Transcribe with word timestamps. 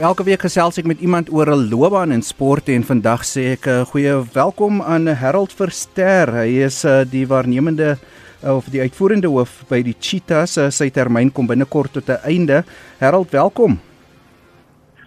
Elke 0.00 0.24
week 0.24 0.40
gesels 0.40 0.78
ek 0.80 0.86
met 0.88 1.02
iemand 1.04 1.28
oor 1.28 1.50
'n 1.52 1.68
loopbaan 1.68 2.12
in 2.12 2.22
sport 2.24 2.70
en 2.72 2.80
vandag 2.80 3.20
sê 3.20 3.52
ek 3.52 3.66
'n 3.66 3.70
uh, 3.70 3.84
goeie 3.84 4.14
welkom 4.32 4.80
aan 4.80 5.06
Harold 5.06 5.52
Verster. 5.52 6.32
Hy 6.40 6.64
is 6.64 6.84
uh, 6.84 7.04
die 7.04 7.26
waarnemende 7.26 7.98
uh, 8.40 8.56
of 8.56 8.72
die 8.72 8.80
uitvoerende 8.80 9.28
hoof 9.28 9.68
by 9.68 9.82
die 9.82 9.94
Cheetahs. 10.00 10.56
Sy 10.72 10.88
termyn 10.88 11.28
kom 11.30 11.46
binnekort 11.46 11.92
tot 11.92 12.08
'n 12.08 12.24
einde. 12.24 12.64
Harold, 12.98 13.30
welkom. 13.30 13.78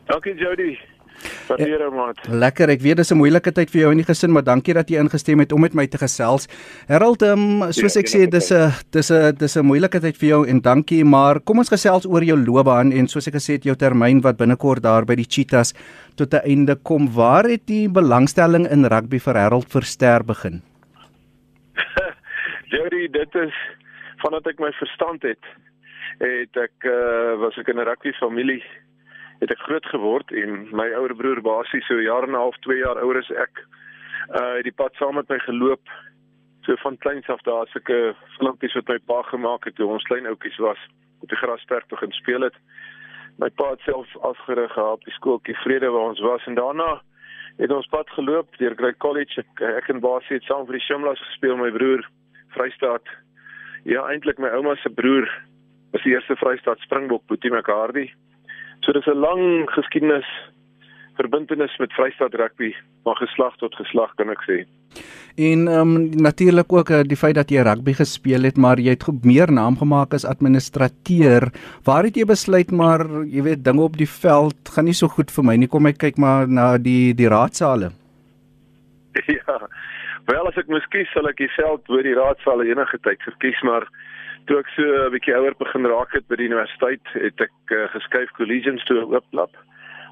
Dankie 0.06 0.36
Jody. 0.38 0.78
Waardeer 1.48 1.80
Ja, 1.80 1.90
maat. 1.90 2.20
Lekker. 2.28 2.70
Ek 2.70 2.82
weet 2.82 2.98
dis 2.98 3.12
'n 3.12 3.18
moeilike 3.18 3.52
tyd 3.52 3.70
vir 3.70 3.82
jou 3.82 3.92
en 3.92 3.98
die 3.98 4.06
gesin, 4.06 4.32
maar 4.32 4.44
dankie 4.44 4.74
dat 4.74 4.90
jy 4.90 5.00
ingestem 5.00 5.40
het 5.40 5.52
om 5.52 5.62
met 5.62 5.74
my 5.74 5.86
te 5.88 5.98
gesels. 5.98 6.48
Harold, 6.88 7.22
um, 7.24 7.72
soos 7.72 7.96
Ja, 7.96 8.00
ek 8.00 8.08
sê, 8.08 8.30
dis 8.30 8.52
'n 8.52 8.72
dis 8.92 9.12
'n 9.12 9.36
dis 9.36 9.58
'n 9.58 9.66
moeilike 9.66 10.00
tyd 10.00 10.18
vir 10.18 10.30
jou 10.30 10.48
en 10.48 10.62
dankie, 10.62 11.04
maar 11.04 11.40
kom 11.40 11.58
ons 11.60 11.70
gesels 11.70 12.06
oor 12.06 12.24
jou 12.24 12.38
loopbaan 12.38 12.92
en 12.92 13.08
soos 13.08 13.28
ek 13.28 13.36
gesê 13.36 13.54
het, 13.54 13.64
jou 13.64 13.76
termyn 13.76 14.22
wat 14.22 14.38
binnekort 14.38 14.82
daar 14.82 15.06
by 15.06 15.16
die 15.16 15.28
Cheetahs 15.28 15.74
tot 16.16 16.34
'n 16.34 16.46
einde 16.46 16.76
kom. 16.76 17.10
Waar 17.14 17.44
het 17.44 17.66
die 17.68 17.88
belangstelling 17.90 18.68
in 18.72 18.86
rugby 18.86 19.20
vir 19.20 19.36
Harold 19.36 19.70
Verster 19.70 20.24
begin? 20.24 20.62
Jody, 22.72 23.08
dit 23.12 23.36
is 23.36 23.54
vandat 24.18 24.48
ek 24.48 24.60
my 24.60 24.72
verstand 24.72 25.24
het, 25.24 25.44
het 26.20 26.56
ek 26.58 26.86
uh, 26.86 27.36
was 27.40 27.58
ek 27.58 27.68
in 27.68 27.80
'n 27.80 27.86
rugby 27.86 28.12
familie 28.20 28.64
het 29.40 29.52
ek 29.52 29.66
groot 29.68 29.86
geword 29.86 30.32
en 30.32 30.68
my 30.72 30.90
ouer 30.98 31.16
broer 31.16 31.42
basies 31.42 31.86
so 31.88 32.02
jaar 32.02 32.24
en 32.24 32.36
'n 32.36 32.42
half, 32.44 32.58
2 32.66 32.78
jaar 32.78 33.02
ouer 33.02 33.18
as 33.18 33.32
ek, 33.32 33.66
uh 34.40 34.62
die 34.64 34.76
pad 34.76 34.96
saam 34.96 35.16
met 35.16 35.30
my 35.30 35.40
geloop. 35.40 35.86
So 36.66 36.76
van 36.76 36.98
kleins 36.98 37.28
af 37.28 37.42
daar 37.42 37.68
sulke 37.68 38.16
filmpies 38.38 38.74
wat 38.74 38.88
my 38.88 39.00
pa 39.00 39.22
gemaak 39.22 39.66
het 39.66 39.76
toe 39.76 39.88
ons 39.88 40.04
klein 40.04 40.28
oudjies 40.28 40.58
was 40.58 40.80
op 41.22 41.30
die 41.30 41.38
grasperk 41.38 41.88
begin 41.88 42.12
speel 42.12 42.42
het. 42.42 42.56
My 43.40 43.50
pa 43.50 43.70
het 43.70 43.80
self 43.80 44.08
afgerig 44.22 44.72
gehad 44.72 45.02
die 45.04 45.14
skooltjie 45.14 45.56
Vrede 45.56 45.90
waar 45.90 46.10
ons 46.10 46.20
was 46.20 46.46
en 46.46 46.56
daarna 46.56 47.02
het 47.58 47.72
ons 47.72 47.88
pad 47.88 48.10
geloop 48.10 48.58
deur 48.58 48.76
Grey 48.76 48.94
College. 48.98 49.42
Ek, 49.42 49.62
ek 49.62 49.90
en 49.94 50.02
Basie 50.04 50.38
het 50.38 50.48
saam 50.50 50.66
vir 50.66 50.80
die 50.80 50.86
Shimlas 50.86 51.22
gespeel, 51.28 51.58
my 51.58 51.72
broer 51.72 52.06
Vrystaat. 52.56 53.10
Ja, 53.90 54.06
eintlik 54.10 54.40
my 54.42 54.50
ouma 54.58 54.76
se 54.82 54.90
broer 54.90 55.28
was 55.94 56.06
die 56.06 56.16
eerste 56.16 56.38
Vrystaat 56.40 56.82
Springbok, 56.86 57.26
Boetie 57.30 57.52
McHardy. 57.54 58.08
So 58.84 58.92
dis 58.92 59.08
'n 59.08 59.20
lang 59.20 59.70
geskiedenis 59.72 60.28
verbintenis 61.16 61.78
met 61.78 61.94
Vrystaat 61.94 62.34
rugby, 62.34 62.74
maar 63.06 63.16
geslag 63.16 63.56
tot 63.62 63.76
geslag 63.76 64.14
kan 64.16 64.30
ek 64.34 64.42
sê. 64.48 64.64
En 65.38 65.68
ehm 65.68 65.96
um, 65.96 66.10
natuurlik 66.22 66.74
ook 66.74 66.90
uh, 66.90 67.02
die 67.02 67.18
feit 67.18 67.36
dat 67.36 67.50
jy 67.50 67.62
rugby 67.66 67.94
gespeel 67.94 68.44
het, 68.44 68.58
maar 68.58 68.80
jy 68.80 68.94
het 68.94 69.04
goed 69.04 69.26
meer 69.26 69.52
naam 69.52 69.78
gemaak 69.78 70.14
as 70.14 70.26
administrateur. 70.26 71.50
Waar 71.84 72.04
het 72.04 72.16
jy 72.16 72.26
besluit 72.26 72.72
maar 72.72 73.06
jy 73.26 73.42
weet 73.42 73.64
dinge 73.66 73.82
op 73.82 73.98
die 73.98 74.10
veld 74.10 74.70
gaan 74.76 74.86
nie 74.86 74.98
so 74.98 75.08
goed 75.08 75.32
vir 75.32 75.44
my 75.44 75.56
nie. 75.56 75.68
Kom 75.68 75.86
ek 75.86 75.98
kyk 75.98 76.18
maar 76.18 76.48
na 76.48 76.78
die 76.78 77.14
die 77.14 77.30
raadsale. 77.30 77.92
ja. 79.38 79.58
Wel 80.26 80.48
as 80.48 80.58
ek 80.58 80.70
moes 80.72 80.86
kies, 80.90 81.10
sal 81.14 81.28
ek 81.28 81.42
dieselfde 81.42 81.92
oor 81.92 82.04
die 82.04 82.16
raadsaal 82.16 82.64
enige 82.64 83.00
tyd 83.04 83.22
verkies, 83.26 83.60
maar 83.64 83.88
toe 84.46 84.60
ek 84.60 84.70
so 84.76 84.84
'n 84.84 85.12
bietjie 85.12 85.36
ouer 85.36 85.56
begin 85.58 85.86
raak 85.86 86.12
het 86.14 86.28
by 86.28 86.36
die 86.36 86.50
universiteit, 86.50 87.06
het 87.14 87.42
ek 87.42 87.72
uh, 87.72 87.88
geskuif 87.96 88.32
collegians 88.38 88.84
toe 88.86 89.06
ooplap. 89.06 89.54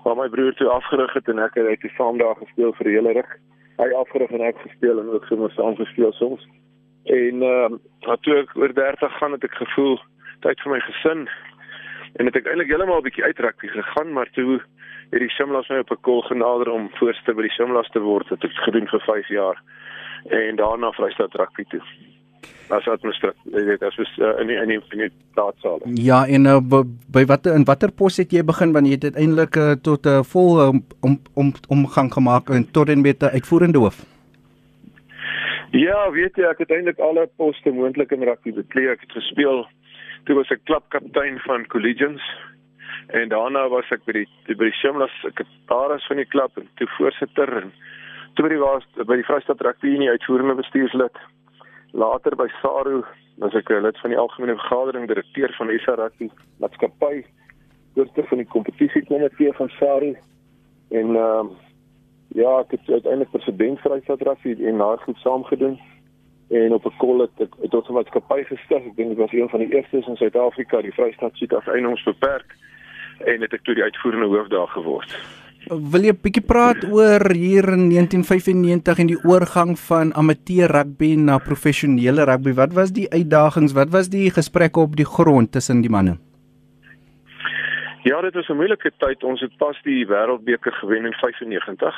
Waar 0.03 0.15
my 0.15 0.29
broer 0.29 0.53
toe 0.53 0.69
afgerig 0.69 1.13
het 1.13 1.27
en 1.27 1.39
ek 1.39 1.55
het 1.55 1.67
uit 1.67 1.81
die 1.81 1.93
saam 1.97 2.17
daar 2.17 2.35
gespeel 2.35 2.73
vir 2.73 2.85
die 2.87 2.95
hele 2.95 3.13
rug. 3.19 3.31
Hy 3.77 3.89
afgerig 3.97 4.31
en 4.31 4.41
ek 4.41 4.57
gespeel 4.63 4.99
en 4.99 5.09
ook 5.09 5.25
sommer 5.25 5.51
saam 5.51 5.75
gespeel 5.75 6.13
soms. 6.13 6.47
En 7.05 7.43
ehm 7.43 7.79
uh, 8.07 8.17
toe 8.21 8.35
ek 8.43 8.55
oor 8.55 8.73
30 8.73 9.17
gaan 9.19 9.31
het 9.31 9.43
ek 9.43 9.55
gevoel 9.63 9.99
tyd 10.41 10.61
vir 10.61 10.71
my 10.71 10.79
gesin 10.79 11.27
en 12.19 12.25
het 12.25 12.35
ek 12.35 12.47
eintlik 12.47 12.71
heeltemal 12.71 13.01
'n 13.01 13.07
bietjie 13.09 13.27
uitrak 13.27 13.59
gegaan, 13.59 14.13
maar 14.13 14.29
toe 14.35 14.61
het 15.11 15.19
die 15.19 15.29
Shimlas 15.29 15.69
my 15.69 15.79
op 15.83 15.91
'n 15.91 16.01
kol 16.01 16.21
genader 16.21 16.71
om 16.71 16.89
voorste 16.99 17.33
by 17.33 17.41
die 17.41 17.55
Shimlas 17.57 17.89
te 17.89 17.99
word. 17.99 18.29
Dit 18.29 18.41
het 18.41 18.51
ek 18.51 18.63
gedoen 18.63 18.87
vir 18.87 19.01
5 19.01 19.27
jaar 19.27 19.57
en 20.29 20.55
daarna 20.55 20.91
Vrystaat 20.91 21.35
rugby 21.35 21.63
toe. 21.63 21.81
As 22.71 22.87
administrateur, 22.87 23.35
jy 23.51 23.63
weet, 23.67 23.81
as 23.83 23.97
was 23.99 24.11
uh, 24.17 24.31
in 24.41 24.47
die, 24.47 24.55
in 24.55 24.69
die, 24.71 24.79
in 24.95 25.03
die 25.03 25.09
staatsale. 25.31 25.91
Ja, 25.99 26.21
en 26.27 26.47
uh, 26.47 26.59
by, 27.11 27.25
watter 27.27 27.55
in 27.55 27.65
watter 27.67 27.91
pos 27.91 28.17
het 28.21 28.31
jy 28.31 28.43
begin 28.47 28.71
want 28.75 28.87
jy 28.87 28.95
het 28.95 29.09
uiteindelik 29.11 29.59
uh, 29.59 29.73
tot 29.83 30.05
'n 30.05 30.21
uh, 30.21 30.23
vol 30.33 30.61
um, 30.63 30.79
om 31.01 31.19
om 31.35 31.51
omgang 31.67 32.13
gemaak 32.13 32.49
en 32.49 32.65
tot 32.71 32.89
en 32.89 33.01
met 33.01 33.23
'n 33.23 33.33
uitvoerende 33.35 33.79
hoof. 33.79 34.05
Ja, 35.71 36.11
weet 36.11 36.35
jy, 36.35 36.43
ek 36.43 36.63
het 36.63 36.71
eintlik 36.71 36.99
alle 36.99 37.29
poste 37.39 37.71
moontlik 37.71 38.11
in 38.11 38.23
rugby 38.23 38.51
beklee. 38.51 38.89
Ek 38.91 39.01
het 39.01 39.11
gespeel 39.11 39.67
toe 40.27 40.35
was 40.35 40.51
ek 40.51 40.65
klubkaptein 40.67 41.39
van 41.39 41.67
Collegians 41.67 42.21
en 43.07 43.29
daarna 43.29 43.67
was 43.71 43.87
ek 43.91 44.03
by 44.05 44.13
die 44.19 44.55
by 44.55 44.67
die 44.67 44.77
Shimlas 44.79 45.13
sekretaris 45.23 46.05
van 46.07 46.19
die 46.21 46.27
klub 46.27 46.57
en 46.59 46.67
toe 46.79 46.87
voorsitter 46.97 47.49
en 47.61 47.71
toe 48.35 48.45
by 48.45 48.51
die 48.53 48.61
was 48.61 48.83
by 49.07 49.17
die 49.19 49.27
Vrystaat 49.27 49.63
Rugby 49.65 49.95
Unie 49.95 50.11
uitvoerende 50.11 50.55
bestuurslid. 50.59 51.15
Later 51.91 52.35
by 52.35 52.47
SARU 52.61 53.03
was 53.37 53.53
ek 53.53 53.69
'n 53.69 53.83
lid 53.83 53.99
van 53.99 54.09
die 54.09 54.19
algemene 54.19 54.55
vergadering, 54.55 55.07
direkteur 55.07 55.53
van 55.57 55.79
SA 55.79 55.93
Rugby 55.93 56.29
Maatskappy, 56.59 57.25
voorsitter 57.95 58.27
van 58.27 58.37
die 58.37 58.47
kompetisiekomitee 58.47 59.53
van 59.53 59.69
SARU 59.69 60.15
en 60.89 61.15
ehm 61.15 61.47
uh, 61.47 61.69
ja, 62.33 62.59
ek 62.59 62.71
het 62.71 62.89
uiteindelik 62.89 63.31
president 63.31 63.79
vir 63.79 63.91
Vrystaat 63.91 64.21
Rugby 64.21 64.55
en 64.65 64.77
daar 64.77 64.97
goed 64.97 65.17
saam 65.17 65.43
gedoen 65.43 65.79
en 66.49 66.73
op 66.73 66.85
'n 66.85 66.97
kol 66.97 67.19
het 67.19 67.35
ek 67.37 67.53
het 67.61 67.73
ons 67.73 67.87
maatskappy 67.87 68.43
gestig. 68.43 68.85
Ek 68.85 68.95
dink 68.95 69.09
dit 69.09 69.17
was 69.17 69.33
een 69.33 69.49
van 69.49 69.59
die 69.59 69.73
eerstes 69.75 70.07
in 70.07 70.15
Suid-Afrika, 70.15 70.81
die 70.81 70.93
Vrystaat 70.93 71.35
Cheetahs 71.37 71.67
eienaarsbeperk 71.67 72.55
en 73.25 73.41
het 73.41 73.53
ek 73.53 73.63
toe 73.63 73.75
die 73.75 73.83
uitvoerende 73.83 74.37
hoof 74.37 74.47
daar 74.47 74.67
geword. 74.67 75.11
Wil 75.69 76.05
jy 76.07 76.11
'n 76.11 76.21
bietjie 76.23 76.41
praat 76.41 76.81
oor 76.89 77.21
hier 77.37 77.67
in 77.69 77.85
1995 77.93 78.99
en 78.99 79.07
die 79.07 79.21
oorgang 79.23 79.77
van 79.77 80.13
amateur 80.13 80.67
rugby 80.67 81.13
na 81.15 81.37
professionele 81.37 82.25
rugby? 82.25 82.53
Wat 82.53 82.73
was 82.73 82.91
die 82.91 83.07
uitdagings? 83.09 83.73
Wat 83.73 83.89
was 83.89 84.09
die 84.09 84.31
gesprekke 84.31 84.79
op 84.79 84.95
die 84.95 85.05
grond 85.05 85.51
tussen 85.51 85.81
die 85.81 85.89
manne? 85.89 86.17
Ja, 88.03 88.21
dit 88.21 88.33
was 88.33 88.49
'n 88.49 88.55
moeilike 88.55 88.91
tyd. 88.97 89.23
Ons 89.23 89.41
het 89.41 89.57
pas 89.57 89.77
die 89.83 90.05
Wêreldbeker 90.07 90.73
gewen 90.73 91.05
in 91.05 91.13
95 91.13 91.95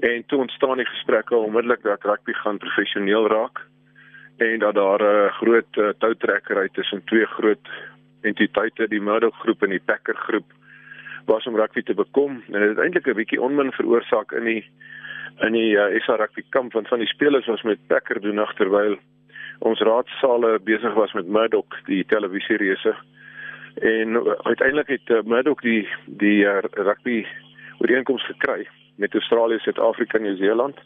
en 0.00 0.24
toe 0.26 0.38
ontstaan 0.38 0.76
die 0.76 0.86
gesprekke 0.86 1.36
onmiddellik 1.36 1.82
dat 1.82 2.04
rugby 2.04 2.32
gaan 2.32 2.58
professioneel 2.58 3.26
raak 3.28 3.66
en 4.36 4.58
dat 4.58 4.74
daar 4.74 5.02
'n 5.02 5.30
groot 5.30 5.76
uh, 5.76 5.88
toutrekkery 5.98 6.68
tussen 6.72 7.04
twee 7.04 7.26
groot 7.26 7.68
entiteite, 8.20 8.88
die 8.88 9.00
Murdoch 9.00 9.38
groep 9.40 9.62
en 9.62 9.70
die 9.70 9.82
Packer 9.84 10.16
groep 10.16 10.53
was 11.26 11.46
om 11.46 11.56
rugby 11.56 11.82
te 11.82 11.94
bekom 11.94 12.42
en 12.52 12.60
dit 12.60 12.68
het 12.68 12.78
eintlik 12.78 13.06
'n 13.06 13.20
bietjie 13.20 13.40
onmin 13.40 13.72
veroorsaak 13.72 14.32
in 14.32 14.44
die 14.44 14.64
in 15.40 15.52
die 15.52 15.74
uh, 15.76 16.00
SA 16.00 16.16
rugby 16.16 16.42
kamp 16.48 16.72
want 16.72 16.88
van 16.88 16.98
die 16.98 17.08
spelers 17.08 17.46
was 17.46 17.62
met 17.62 17.86
Packer 17.86 18.20
doen 18.20 18.46
terwyl 18.54 18.96
ons 19.58 19.80
raadsale 19.80 20.58
besig 20.60 20.94
was 20.94 21.12
met 21.12 21.26
Murdoch 21.26 21.82
die 21.84 22.04
televisiereuse 22.04 22.96
en 23.74 24.36
uiteindelik 24.44 24.88
het 24.88 25.08
uh, 25.10 25.22
Murdoch 25.22 25.60
die 25.60 25.88
die 26.06 26.44
uh, 26.44 26.58
rugby 26.70 27.26
ooreenkoms 27.78 28.26
gekry 28.26 28.68
met 28.96 29.14
Australië, 29.14 29.58
Suid-Afrika 29.58 30.18
en 30.18 30.24
Nieu-Seeland 30.24 30.78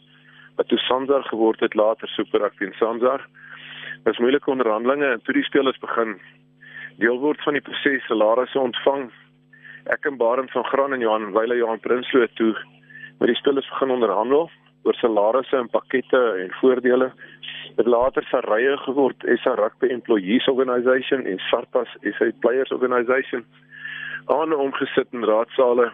wat 0.59 0.67
toe 0.67 0.77
Sansar 0.77 1.23
geword 1.23 1.59
het 1.59 1.73
later 1.73 2.07
Super 2.07 2.39
Rugby 2.39 2.65
en 2.65 2.73
Sansar. 2.73 3.23
Dit 3.95 4.03
was 4.03 4.17
moeilike 4.17 4.49
onderhandelinge 4.51 5.05
en 5.05 5.21
toe 5.23 5.33
die 5.33 5.43
spelers 5.43 5.79
begin 5.79 6.17
deel 6.99 7.19
word 7.23 7.39
van 7.47 7.55
die 7.55 7.63
proses, 7.63 8.03
salarisse 8.07 8.59
ontvang. 8.59 9.05
Ek 9.89 10.05
en 10.05 10.17
Barend 10.17 10.51
van 10.51 10.65
Graan 10.69 10.93
en 10.93 11.01
Johan 11.01 11.31
Wyle 11.33 11.55
Johan 11.57 11.79
Prinsloo 11.81 12.27
toe 12.37 12.53
met 13.19 13.31
die 13.31 13.37
spelers 13.39 13.69
begin 13.71 13.89
onderhandel 13.95 14.49
oor 14.85 14.93
salarisse 14.93 15.57
en 15.57 15.69
pakkette 15.73 16.19
en 16.43 16.51
voordele. 16.59 17.07
Dit 17.79 17.89
later 17.89 18.23
Sarye 18.29 18.77
geword, 18.85 19.25
SA 19.41 19.55
Rugby 19.57 19.89
Employees 19.89 20.45
Organisation 20.47 21.25
en 21.25 21.41
SARPAS, 21.49 21.95
SA 22.03 22.29
Players 22.45 22.71
Organisation 22.71 23.45
aan 24.29 24.53
omgesit 24.53 25.09
in 25.11 25.25
raadsale 25.25 25.89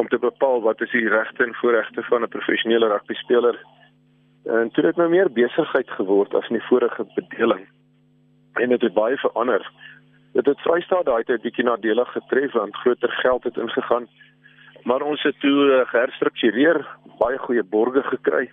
om 0.00 0.08
te 0.08 0.18
bepaal 0.18 0.64
wat 0.64 0.80
is 0.80 0.90
die 0.96 1.08
regte 1.08 1.44
en 1.44 1.54
voorregte 1.60 2.02
van 2.08 2.24
'n 2.24 2.32
professionele 2.36 2.88
rugby 2.88 3.14
speler. 3.14 3.60
En 4.44 4.70
toe 4.70 4.86
het 4.86 4.96
nou 4.96 5.08
meer 5.08 5.32
besigheid 5.32 5.90
geword 5.90 6.34
as 6.34 6.48
in 6.48 6.56
die 6.56 6.68
vorige 6.68 7.04
bedeling. 7.14 7.68
En 8.54 8.68
dit 8.68 8.80
het 8.80 8.94
baie 8.94 9.16
verander. 9.16 9.70
Dit 10.34 10.46
het 10.46 10.60
Vrystaat 10.66 11.06
daai 11.06 11.22
tyd 11.24 11.42
bietjie 11.42 11.64
nadelig 11.64 12.10
getref 12.12 12.52
want 12.58 12.76
groter 12.76 13.10
geld 13.22 13.44
het 13.44 13.56
ingegaan. 13.56 14.08
Maar 14.82 15.00
ons 15.00 15.22
het 15.22 15.40
toe 15.40 15.58
uh, 15.64 15.86
geherstruktureer, 15.88 16.82
baie 17.18 17.38
goeie 17.38 17.62
borge 17.62 18.02
gekry 18.02 18.50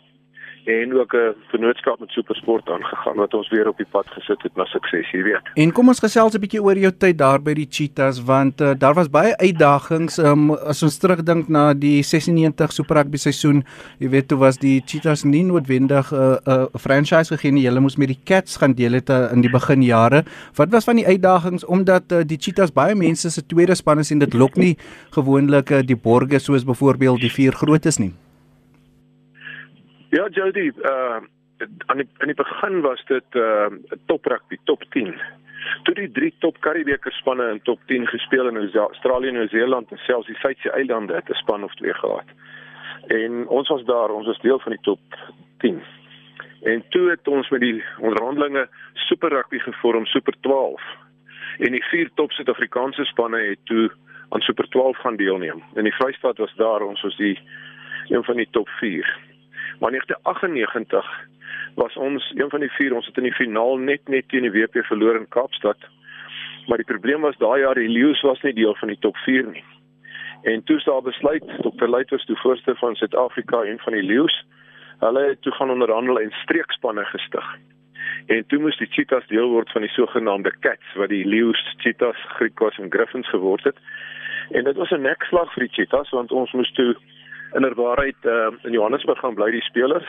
en 0.66 1.00
ook 1.00 1.14
'n 1.14 1.36
vennootskap 1.48 2.00
met 2.00 2.10
Supersport 2.10 2.70
aangegaan 2.70 3.16
wat 3.16 3.34
ons 3.34 3.50
weer 3.50 3.68
op 3.68 3.78
die 3.78 3.86
pad 3.92 4.06
gesit 4.08 4.42
het 4.42 4.56
na 4.56 4.66
sukses, 4.66 5.12
jy 5.12 5.24
weet. 5.24 5.42
En 5.54 5.72
kom 5.72 5.88
ons 5.88 6.00
gesels 6.00 6.34
'n 6.34 6.40
bietjie 6.40 6.64
oor 6.64 6.78
jou 6.78 6.92
tyd 6.98 7.18
daar 7.18 7.42
by 7.42 7.54
die 7.54 7.68
Cheetahs 7.70 8.24
want 8.24 8.62
uh, 8.62 8.72
daar 8.78 8.94
was 8.94 9.10
baie 9.10 9.38
uitdagings 9.38 10.18
um, 10.18 10.52
as 10.52 10.84
ons 10.84 10.98
terugdink 10.98 11.48
na 11.48 11.74
die 11.74 12.04
96 12.04 12.72
Super 12.72 12.96
Rugby 12.96 13.18
seisoen. 13.18 13.64
Jy 13.98 14.10
weet 14.10 14.28
toe 14.28 14.38
was 14.38 14.58
die 14.58 14.82
Cheetahs 14.86 15.24
nie 15.24 15.44
noodwendig 15.44 16.12
'n 16.12 16.16
uh, 16.16 16.38
'n 16.46 16.52
uh, 16.52 16.66
franchise 16.74 17.36
gegee 17.36 17.52
nie. 17.52 17.66
Hulle 17.66 17.80
moes 17.80 17.98
met 17.98 18.08
die 18.08 18.20
Cats 18.24 18.58
gaan 18.58 18.74
deel 18.74 18.92
het 18.92 19.10
uh, 19.10 19.32
in 19.32 19.42
die 19.42 19.52
beginjare. 19.52 20.24
Wat 20.56 20.70
was 20.70 20.84
van 20.84 20.96
die 20.96 21.08
uitdagings 21.08 21.66
omdat 21.66 22.12
uh, 22.12 22.20
die 22.26 22.38
Cheetahs 22.38 22.74
baie 22.74 22.96
mense 22.96 23.30
se 23.30 23.46
tweede 23.46 23.76
span 23.76 24.00
is 24.00 24.12
en 24.12 24.20
dit 24.20 24.34
lok 24.34 24.56
nie 24.56 24.78
gewoonlik 25.12 25.70
uh, 25.72 25.80
die 25.86 25.98
borge 25.98 26.40
soos 26.40 26.64
byvoorbeeld 26.64 27.20
die 27.22 27.32
vier 27.32 27.52
grootes 27.52 27.98
nie. 27.98 28.14
Ja, 30.12 30.28
Jody, 30.28 30.72
uh 30.84 31.22
aan 31.86 31.98
die 31.98 32.08
in 32.18 32.28
die 32.28 32.36
begin 32.36 32.82
was 32.82 33.04
dit 33.08 33.36
uh 33.36 33.70
'n 33.72 34.02
top 34.06 34.26
rugby, 34.26 34.58
top 34.64 34.84
10. 34.90 35.16
Toe 35.84 35.94
die 35.96 36.12
drie 36.12 36.34
top 36.40 36.60
Karibeker 36.60 37.12
spanne 37.12 37.50
in 37.52 37.62
top 37.62 37.80
10 37.86 38.08
gespeel 38.08 38.48
in 38.48 38.58
Australië, 38.74 39.32
Nieu-Seeland 39.32 39.92
en 39.92 39.98
selfs 39.98 40.28
die 40.28 40.36
Suidse 40.36 40.72
eilande 40.72 41.14
het 41.14 41.30
'n 41.30 41.34
span 41.34 41.64
of 41.64 41.74
twee 41.76 41.94
gehad. 41.94 42.28
En 43.08 43.48
ons 43.48 43.68
was 43.68 43.84
daar, 43.86 44.10
ons 44.10 44.26
was 44.26 44.40
deel 44.40 44.60
van 44.60 44.72
die 44.72 44.82
top 44.82 45.00
10. 45.58 45.82
En 46.62 46.84
toe 46.90 47.10
het 47.10 47.28
ons 47.28 47.50
met 47.50 47.62
die 47.62 47.84
onderhandelinge 48.00 48.68
Super 48.94 49.30
Rugby 49.30 49.60
gevorm, 49.60 50.06
Super 50.06 50.34
12. 50.40 50.82
En 51.58 51.72
die 51.72 51.84
vier 51.84 52.10
top 52.16 52.32
Suid-Afrikaanse 52.32 53.06
spanne 53.06 53.40
het 53.40 53.60
toe 53.64 53.92
aan 54.30 54.42
Super 54.42 54.68
12 54.68 54.98
gaan 54.98 55.16
deelneem. 55.16 55.64
En 55.76 55.84
die 55.84 55.96
Vrystaat 55.96 56.38
was 56.38 56.56
daar, 56.56 56.82
ons 56.82 57.02
was 57.02 57.18
die 57.18 57.40
een 58.08 58.24
van 58.24 58.36
die 58.36 58.48
top 58.52 58.70
4. 58.70 59.30
Maar 59.82 59.90
1998 59.90 61.06
was 61.76 61.96
ons 61.96 62.34
een 62.36 62.50
van 62.50 62.60
die 62.60 62.70
vier, 62.70 62.94
ons 62.94 63.06
het 63.06 63.18
in 63.18 63.24
die 63.24 63.34
finaal 63.34 63.78
net 63.78 64.08
net 64.08 64.28
teen 64.30 64.46
die 64.46 64.54
WP 64.54 64.84
verloor 64.86 65.18
in 65.18 65.28
Kaapstad. 65.34 65.78
Maar 66.68 66.78
die 66.78 66.86
probleem 66.86 67.22
was 67.26 67.38
daai 67.42 67.60
jaar 67.64 67.80
die 67.80 67.90
Lions 67.90 68.22
was 68.22 68.42
nie 68.42 68.54
deel 68.54 68.76
van 68.76 68.94
die 68.94 69.00
top 69.00 69.18
4 69.26 69.48
nie. 69.48 69.64
En 70.44 70.64
toe 70.64 70.78
sou 70.80 71.02
besluit 71.02 71.46
Dr. 71.66 71.88
Luit 71.88 72.10
was 72.10 72.26
toe 72.26 72.38
voorste 72.44 72.76
van 72.76 72.96
Suid-Afrika 72.96 73.64
en 73.64 73.80
van 73.80 73.98
die 73.98 74.04
Lions. 74.04 74.36
Hulle 75.00 75.24
het 75.28 75.42
toe 75.42 75.54
gaan 75.58 75.74
onderhandel 75.74 76.20
en 76.20 76.32
streekspanne 76.44 77.06
gestig. 77.06 77.48
En 78.26 78.46
toe 78.48 78.60
moes 78.60 78.78
die 78.78 78.90
Cheetahs 78.90 79.28
deel 79.28 79.50
word 79.50 79.72
van 79.74 79.82
die 79.82 79.94
sogenaamde 79.96 80.54
Cats 80.60 80.94
wat 80.96 81.10
die 81.10 81.26
Lions, 81.26 81.62
Cheetahs, 81.78 82.22
Griquas 82.38 82.78
en 82.78 82.92
Griffins 82.94 83.30
geword 83.30 83.64
het. 83.64 83.78
En 84.52 84.64
dit 84.64 84.76
was 84.76 84.92
'n 84.92 85.02
nekslag 85.02 85.54
vir 85.54 85.64
die 85.64 85.74
Cheetahs 85.74 86.10
want 86.10 86.32
ons 86.32 86.52
moes 86.52 86.72
toe 86.74 86.96
inderwaarheid 87.54 88.16
uh, 88.26 88.52
in 88.64 88.72
Johannesburg 88.72 89.20
gaan 89.20 89.36
bly 89.36 89.52
die 89.52 89.62
spelers. 89.62 90.08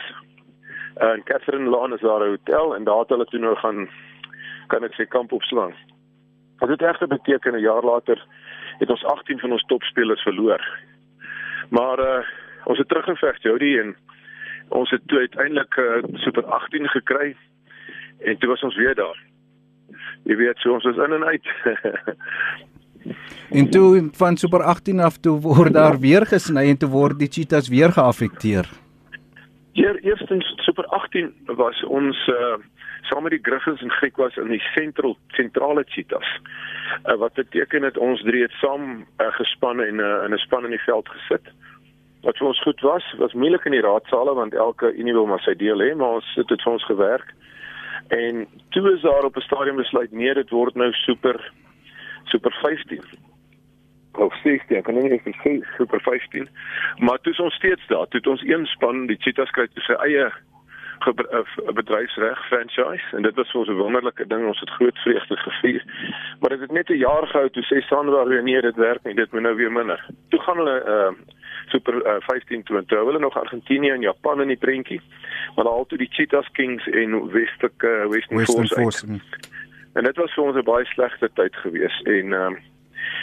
Uh, 1.01 1.13
in 1.13 1.23
Catherine 1.23 1.69
Lane 1.69 1.95
is 1.95 2.01
daar 2.01 2.21
'n 2.21 2.35
hotel 2.35 2.75
en 2.75 2.83
daar 2.83 2.99
het 2.99 3.09
hulle 3.09 3.25
toe 3.25 3.39
nou 3.39 3.55
gaan 3.55 3.89
kan 4.67 4.83
ek 4.83 4.93
sê 4.93 5.07
kamp 5.07 5.31
opslaan. 5.31 5.73
Wat 6.57 6.69
dit 6.69 6.81
regte 6.81 7.07
beteken 7.07 7.53
'n 7.53 7.59
jaar 7.59 7.83
later 7.83 8.25
het 8.79 8.89
ons 8.89 9.03
18 9.03 9.39
van 9.39 9.51
ons 9.51 9.65
topspelers 9.65 10.21
verloor. 10.21 10.61
Maar 11.69 11.99
uh, 11.99 12.25
ons 12.63 12.77
het 12.77 12.87
teruggeveg 12.87 13.41
Jody 13.41 13.79
en 13.79 13.95
ons 14.69 14.89
het 14.89 15.01
toe 15.05 15.19
uiteindelik 15.19 15.75
uh, 15.75 16.03
super 16.13 16.45
18 16.45 16.87
gekry 16.87 17.35
en 18.19 18.37
toe 18.37 18.49
was 18.49 18.63
ons 18.63 18.75
weer 18.75 18.95
daar. 18.95 19.19
Jy 20.23 20.35
weet 20.35 20.57
so 20.57 20.73
ons 20.73 20.83
was 20.83 20.97
in 20.97 21.13
en 21.13 21.23
uit. 21.23 21.47
En 23.49 23.69
toe 23.69 24.09
van 24.11 24.37
Super 24.37 24.63
18 24.63 24.99
af 24.99 25.17
toe 25.17 25.39
word 25.39 25.73
daar 25.73 25.99
weer 25.99 26.25
gesny 26.25 26.69
en 26.69 26.77
toe 26.77 26.89
word 26.89 27.19
die 27.19 27.31
cheetahs 27.31 27.69
weer 27.69 27.91
geaffekteer. 27.91 28.69
Ja, 29.71 29.93
eerstens 30.01 30.53
Super 30.55 30.85
18 30.85 31.33
was 31.45 31.83
ons 31.83 32.27
uh 32.27 32.55
saam 33.03 33.23
met 33.23 33.33
die 33.35 33.43
Griffins 33.43 33.81
en 33.81 33.91
Griek 33.91 34.15
was 34.17 34.35
in 34.37 34.47
die 34.47 34.61
sentral 34.73 35.17
sentrale 35.27 35.83
cheetahs. 35.87 36.29
Uh, 37.05 37.15
wat 37.19 37.33
beteken 37.33 37.81
dit 37.81 37.97
ons 37.97 38.21
drie 38.23 38.41
het 38.41 38.55
saam 38.61 39.03
uh, 39.03 39.27
gespan 39.37 39.81
en 39.83 39.99
uh, 39.99 40.23
in 40.25 40.33
'n 40.33 40.43
span 40.45 40.65
in 40.65 40.75
die 40.75 40.85
veld 40.85 41.09
gesit. 41.09 41.51
Wat 42.23 42.37
vir 42.37 42.47
ons 42.47 42.61
goed 42.63 42.81
was, 42.81 43.03
was 43.17 43.33
moeilik 43.33 43.65
in 43.65 43.75
die 43.75 43.83
raadsale 43.83 44.33
want 44.33 44.53
elke 44.53 44.93
unie 44.93 45.13
wil 45.13 45.25
maar 45.25 45.43
sy 45.43 45.55
deel 45.55 45.83
hê, 45.83 45.95
maar 45.95 46.21
ons 46.21 46.35
het 46.35 46.47
dit 46.47 46.61
vir 46.61 46.73
ons 46.73 46.85
gewerk. 46.85 47.33
En 48.07 48.47
toe 48.69 48.93
is 48.93 49.01
daar 49.01 49.25
op 49.25 49.35
'n 49.35 49.47
stadium 49.49 49.75
besluit 49.75 50.11
nee, 50.11 50.33
dit 50.33 50.49
word 50.49 50.75
nou 50.75 50.91
super 50.91 51.51
super 52.31 52.51
15 52.61 53.01
of 54.13 54.33
16, 54.43 54.77
ek 54.77 54.83
kan 54.85 54.97
nie 54.97 55.09
eens 55.09 55.37
sê 55.41 55.59
super 55.77 56.01
15. 56.01 56.49
Maar 56.97 57.21
toe 57.21 57.33
is 57.33 57.39
ons 57.39 57.55
steeds 57.55 57.87
daar. 57.87 58.07
Toe 58.07 58.19
het 58.19 58.27
ons 58.27 58.43
een 58.45 58.65
span, 58.65 59.07
die 59.09 59.17
Cheetahs 59.19 59.53
kry 59.55 59.67
sy 59.73 59.97
eie 60.05 60.29
bedryfsreg 61.73 62.45
franchise 62.47 63.17
en 63.17 63.25
dit 63.25 63.35
was 63.35 63.49
vir 63.51 63.59
ons 63.59 63.69
'n 63.69 63.81
wonderlike 63.81 64.27
ding. 64.27 64.45
Ons 64.47 64.59
het 64.59 64.69
groot 64.69 64.97
vreugde 64.97 65.35
gevier. 65.37 65.83
Maar 66.39 66.49
dit 66.49 66.59
het 66.59 66.71
net 66.71 66.89
'n 66.89 66.97
jaar 66.97 67.27
gehou 67.27 67.49
toe 67.49 67.63
sê 67.63 67.81
Sandra 67.87 68.25
weer 68.25 68.43
nee, 68.43 68.61
dit 68.61 68.75
werk 68.75 69.03
nie. 69.03 69.15
Dit 69.15 69.31
moet 69.31 69.41
nou 69.41 69.55
weer 69.55 69.71
minder. 69.71 70.05
Toe 70.29 70.39
gaan 70.39 70.57
hulle 70.57 70.83
uh 70.87 71.11
super 71.67 71.95
uh, 72.05 72.15
15 72.19 72.63
toe 72.63 72.77
en 72.77 72.85
toe 72.85 72.97
hulle 72.97 73.19
nog 73.19 73.37
Argentinië 73.37 73.89
en 73.89 74.01
Japan 74.01 74.41
in 74.41 74.47
die 74.47 74.57
prentjie. 74.57 75.01
Maar 75.55 75.65
al 75.65 75.85
toe 75.85 75.97
die 75.97 76.09
Cheetahs 76.11 76.51
Kings 76.51 76.87
en 76.87 77.31
Westelike 77.31 77.87
uh, 77.87 78.09
Western, 78.09 78.37
Western 78.37 78.67
Force. 78.67 79.07
Force. 79.07 79.21
En 79.93 80.03
dit 80.03 80.15
was 80.15 80.33
vir 80.33 80.43
ons 80.43 80.57
'n 80.57 80.63
baie 80.63 80.85
slegte 80.85 81.29
tyd 81.33 81.55
gewees 81.55 82.01
en 82.01 82.33
ehm 82.33 82.53
uh, 82.53 82.59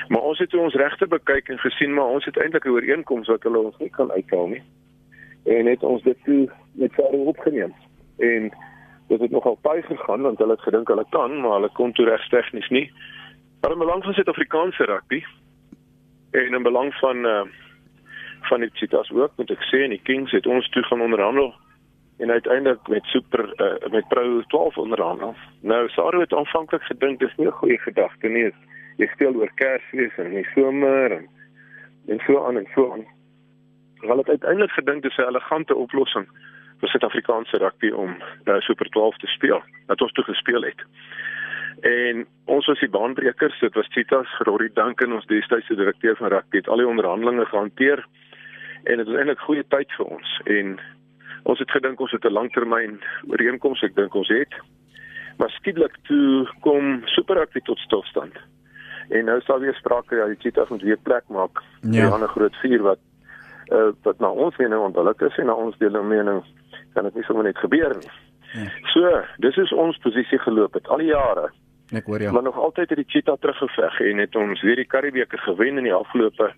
maar 0.08 0.22
ons 0.22 0.38
het 0.38 0.54
ons 0.54 0.74
regte 0.74 1.06
bekyk 1.06 1.48
en 1.48 1.58
gesien 1.58 1.94
maar 1.94 2.12
ons 2.16 2.24
het 2.24 2.36
eintlik 2.36 2.64
'n 2.64 2.68
ooreenkoms 2.68 3.28
wat 3.28 3.42
hulle 3.42 3.58
ons 3.58 3.78
nie 3.78 3.90
kan 3.90 4.10
uithaal 4.12 4.46
nie. 4.46 4.62
En 5.44 5.66
het 5.66 5.82
ons 5.82 6.02
dit 6.02 6.18
toe 6.24 6.50
met 6.72 6.94
verder 6.94 7.20
opgeneem. 7.20 7.74
En 8.18 8.52
dit 9.08 9.20
het 9.20 9.30
nogal 9.30 9.58
baie 9.62 9.82
gegaan 9.82 10.22
want 10.22 10.38
hulle 10.38 10.52
het 10.52 10.60
gedink 10.60 10.88
hulle 10.88 11.06
kan, 11.10 11.40
maar 11.40 11.52
hulle 11.52 11.70
kon 11.72 11.92
toe 11.92 12.04
regs 12.04 12.28
tegnies 12.28 12.68
nie. 12.68 12.92
Maar 13.60 13.72
in 13.72 13.78
belang 13.78 14.04
van 14.04 14.14
Suid-Afrikaanse 14.14 14.84
rugby 14.84 15.24
en 16.30 16.54
in 16.54 16.62
belang 16.62 16.94
van 16.94 17.26
uh 17.26 17.42
van 18.40 18.60
die 18.60 18.70
Cheetahs 18.72 19.10
ook, 19.12 19.32
moet 19.36 19.50
ek 19.50 19.62
sê 19.62 19.82
en 19.84 19.90
die 19.90 20.02
Kings 20.02 20.32
het 20.32 20.46
ons 20.46 20.68
toe 20.68 20.82
gaan 20.82 21.00
onderhandel 21.00 21.54
en 22.20 22.30
uiteindelik 22.30 22.88
met 22.88 23.04
super 23.04 23.52
uh, 23.56 23.90
met 23.90 24.08
Pro 24.08 24.42
12 24.42 24.76
onderhandel. 24.76 25.34
Nou 25.60 25.88
Saru 25.88 26.20
het 26.20 26.34
aanvanklik 26.34 26.82
gedink 26.82 27.18
dis 27.18 27.36
nie 27.36 27.46
'n 27.46 27.60
goeie 27.60 27.78
gedagte 27.78 28.28
nie. 28.28 28.52
Jy 28.96 29.06
speel 29.06 29.34
oor 29.34 29.50
Kersfees 29.54 30.16
en 30.16 30.30
die 30.30 30.48
somer 30.54 31.12
en 31.12 31.28
en 32.06 32.18
so 32.26 32.46
aan 32.46 32.56
en 32.56 32.68
so 32.74 32.92
aan. 32.92 33.04
Hulle 34.00 34.18
het 34.18 34.28
uiteindelik 34.28 34.70
gedink 34.70 35.02
dis 35.02 35.16
'n 35.16 35.28
elegante 35.28 35.74
oplossing 35.74 36.26
vir 36.80 36.88
Suid-Afrikaanse 36.88 37.56
rugby 37.56 37.90
om 37.90 38.16
uh, 38.44 38.60
Super 38.60 38.88
12 38.88 39.16
te 39.16 39.26
speel. 39.26 39.62
Dat 39.86 40.00
ons 40.00 40.12
toe 40.12 40.24
gespeel 40.24 40.62
het. 40.62 40.84
En 41.80 42.26
ons 42.44 42.66
was 42.66 42.80
die 42.80 42.88
baanbrekers, 42.88 43.60
dit 43.60 43.74
was 43.74 43.86
Cheetahs, 43.90 44.38
Rory 44.38 44.70
Duncan, 44.74 45.12
ons 45.12 45.26
destydse 45.26 45.74
direkteur 45.74 46.16
van 46.16 46.28
rugby, 46.28 46.56
het 46.56 46.68
al 46.68 46.76
die 46.76 46.86
onderhandelinge 46.86 47.46
gehanteer 47.46 48.04
en 48.84 48.96
dit 48.96 49.06
was 49.06 49.16
eintlik 49.16 49.38
goeie 49.38 49.64
tyd 49.68 49.92
vir 49.92 50.06
ons 50.06 50.40
en 50.44 50.80
ons 51.42 51.58
het 51.58 51.70
gedink 51.70 52.00
ons 52.00 52.12
het 52.12 52.24
'n 52.24 52.32
langtermyn 52.32 53.00
ooreenkoms, 53.28 53.82
ek 53.82 53.94
dink 53.94 54.14
ons 54.14 54.28
het. 54.28 54.54
Maar 55.38 55.50
skielik 55.50 55.96
toe 56.02 56.48
kom 56.60 57.02
Super 57.04 57.36
Rugby 57.36 57.60
tot 57.60 57.78
stilstand. 57.78 58.36
En 59.08 59.24
nou 59.24 59.40
sal 59.40 59.60
weer 59.60 59.74
sprake 59.74 60.16
ja, 60.16 60.26
die 60.26 60.36
Cheetahs 60.38 60.68
moet 60.68 60.82
weer 60.82 60.98
plek 61.02 61.24
maak 61.28 61.62
ja. 61.80 61.90
vir 61.90 62.08
'n 62.08 62.12
ander 62.12 62.28
groot 62.28 62.56
vuur 62.56 62.82
wat 62.82 62.98
uh, 63.72 63.92
wat 64.02 64.18
na 64.18 64.28
ons 64.28 64.56
mening 64.56 64.80
onbillik 64.80 65.20
is 65.20 65.36
en 65.38 65.46
na 65.46 65.54
ons 65.54 65.78
deel 65.78 66.02
mening 66.02 66.44
kan 66.94 67.04
dit 67.04 67.14
nie 67.14 67.24
sommer 67.24 67.44
net 67.44 67.58
gebeur 67.58 67.96
nie. 67.96 68.10
Ja. 68.52 68.68
So, 68.92 69.24
dis 69.38 69.56
is 69.56 69.72
ons 69.72 69.98
posisie 69.98 70.38
geloop 70.38 70.74
het 70.74 70.88
al 70.88 70.98
die 70.98 71.12
jare. 71.12 71.50
Ek 71.94 72.06
hoor 72.06 72.22
jou. 72.22 72.32
Maar 72.32 72.42
nog 72.42 72.58
altyd 72.58 72.88
het 72.88 72.98
die 72.98 73.08
Cheetah 73.08 73.38
teruggeveg 73.38 74.00
en 74.00 74.18
het 74.18 74.36
ons 74.36 74.62
weer 74.62 74.76
die 74.76 74.86
Karibeker 74.86 75.38
gewen 75.38 75.78
in 75.78 75.84
die 75.84 75.94
afgelope 75.94 76.52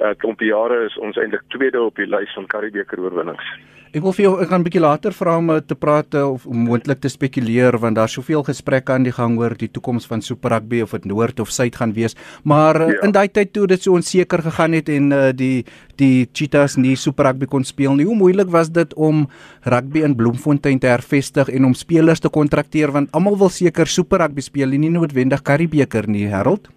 uh, 0.00 0.12
klomp 0.16 0.40
jare 0.40 0.84
is 0.86 0.96
ons 0.98 1.16
eintlik 1.16 1.46
tweede 1.54 1.82
op 1.82 1.96
die 1.96 2.06
lys 2.06 2.32
van 2.34 2.46
Karibeker 2.46 3.00
oorwinnings. 3.00 3.48
Ek 3.96 4.04
wil 4.04 4.12
vir 4.12 4.26
jou 4.26 4.32
ek 4.44 4.50
gaan 4.50 4.60
'n 4.60 4.66
bietjie 4.66 4.80
later 4.84 5.14
vra 5.16 5.38
om 5.40 5.48
te 5.64 5.74
praat 5.74 6.14
eh, 6.14 6.20
of 6.20 6.44
moontlik 6.44 7.00
te 7.00 7.08
spekuleer 7.08 7.78
want 7.80 7.96
daar's 7.96 8.12
soveel 8.12 8.42
gesprekke 8.44 8.92
aan 8.92 9.04
die 9.04 9.12
gang 9.12 9.38
oor 9.38 9.56
die 9.56 9.70
toekoms 9.72 10.04
van 10.06 10.20
Super 10.20 10.50
Rugby 10.50 10.82
of 10.82 10.90
dit 10.90 11.06
noord 11.06 11.40
of 11.40 11.48
suid 11.48 11.76
gaan 11.76 11.94
wees. 11.94 12.14
Maar 12.44 12.80
eh, 12.80 12.92
ja. 12.92 13.06
in 13.06 13.12
daai 13.12 13.28
tyd 13.32 13.54
toe 13.54 13.66
dit 13.66 13.80
so 13.80 13.94
onseker 13.96 14.42
gegaan 14.42 14.72
het 14.72 14.88
en 14.88 15.12
uh, 15.12 15.32
die 15.32 15.64
die 15.96 16.28
Cheetahs 16.30 16.76
nie 16.76 16.94
Super 16.94 17.24
Rugby 17.24 17.46
kon 17.46 17.64
speel 17.64 17.94
nie, 17.94 18.04
hoe 18.04 18.14
moeilik 18.14 18.50
was 18.52 18.68
dit 18.68 18.92
om 18.94 19.28
rugby 19.64 20.02
in 20.04 20.14
Bloemfontein 20.14 20.78
te 20.78 20.92
hervestig 20.92 21.48
en 21.48 21.64
om 21.64 21.72
spelers 21.74 22.20
te 22.20 22.28
kontrakteer 22.28 22.92
want 22.92 23.08
almal 23.12 23.38
wil 23.38 23.48
seker 23.48 23.86
Super 23.86 24.18
Rugby 24.18 24.44
speel 24.44 24.72
en 24.72 24.80
nie 24.80 24.90
noodwendig 24.90 25.40
Karibeker 25.40 26.06
nie, 26.06 26.28
Harold? 26.28 26.68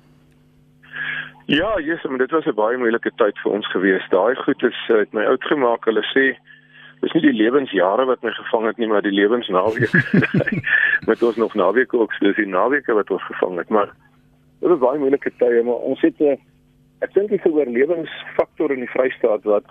Ja, 1.48 1.80
Jesus, 1.82 2.08
maar 2.08 2.24
dit 2.24 2.32
was 2.32 2.46
'n 2.46 2.56
baie 2.56 2.78
moeilike 2.78 3.12
tyd 3.18 3.36
vir 3.44 3.52
ons 3.52 3.68
gewees. 3.68 4.08
Daai 4.10 4.36
goed 4.36 4.64
is 4.64 4.80
het 4.88 5.12
my 5.14 5.26
oud 5.26 5.44
gemaak. 5.44 5.84
Hulle 5.84 6.06
sê 6.16 6.40
dis 7.00 7.14
nie 7.16 7.22
die 7.22 7.38
lewensjare 7.38 8.06
wat 8.06 8.24
my 8.24 8.32
gevang 8.36 8.66
het 8.68 8.78
nie, 8.78 8.88
maar 8.88 9.02
die 9.02 9.16
lewensnaweek. 9.16 9.94
met 11.10 11.24
ons 11.24 11.36
nog 11.36 11.56
naweek 11.56 11.94
ook, 11.94 12.16
dis 12.20 12.36
die 12.36 12.48
naweke 12.48 12.94
wat 12.94 13.12
ons 13.12 13.24
gevang 13.32 13.58
het, 13.58 13.70
maar 13.70 13.92
dit 14.60 14.70
was 14.70 14.82
baie 14.82 15.00
moeilike 15.00 15.32
tye, 15.40 15.64
maar 15.64 15.86
ons 15.92 16.02
het 16.02 16.20
'n 16.20 16.38
ek 17.00 17.14
dink 17.14 17.30
die 17.30 17.52
oorlewingsfaktor 17.52 18.72
in 18.72 18.84
die 18.84 18.92
Vrystaat 18.92 19.44
wat 19.48 19.68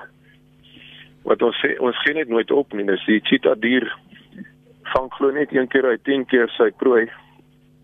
wat 1.28 1.42
ons 1.42 1.58
sê 1.60 1.74
ons 1.84 1.98
gee 2.04 2.14
net 2.14 2.28
nooit 2.28 2.50
op 2.50 2.72
nie. 2.72 2.86
Dis 2.88 3.04
die 3.04 3.20
cheetah 3.20 3.56
dier 3.60 3.84
vang 4.94 5.10
glo 5.12 5.30
net 5.30 5.52
een 5.52 5.68
keer 5.68 5.84
uit 5.84 6.04
10 6.04 6.24
keer 6.26 6.48
sy 6.56 6.70
prooi. 6.70 7.08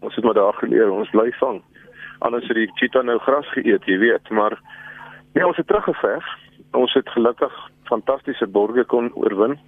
Ons 0.00 0.14
het 0.14 0.24
maar 0.24 0.38
daar 0.38 0.56
geleer 0.60 0.92
ons 0.92 1.10
bly 1.10 1.30
vang. 1.40 1.60
Anders 2.24 2.48
het 2.48 2.56
die 2.56 2.70
cheetah 2.80 3.04
nou 3.04 3.18
gras 3.18 3.48
geëet, 3.52 3.84
jy 3.84 3.98
weet, 3.98 4.30
maar 4.30 4.56
nee, 5.34 5.46
ons 5.46 5.56
het 5.56 5.66
teruggeveg. 5.66 6.24
Ons 6.74 6.92
het 6.92 7.08
gelukkig 7.08 7.52
fantastiese 7.86 8.46
borge 8.46 8.84
kon 8.84 9.12
oorwin. 9.14 9.58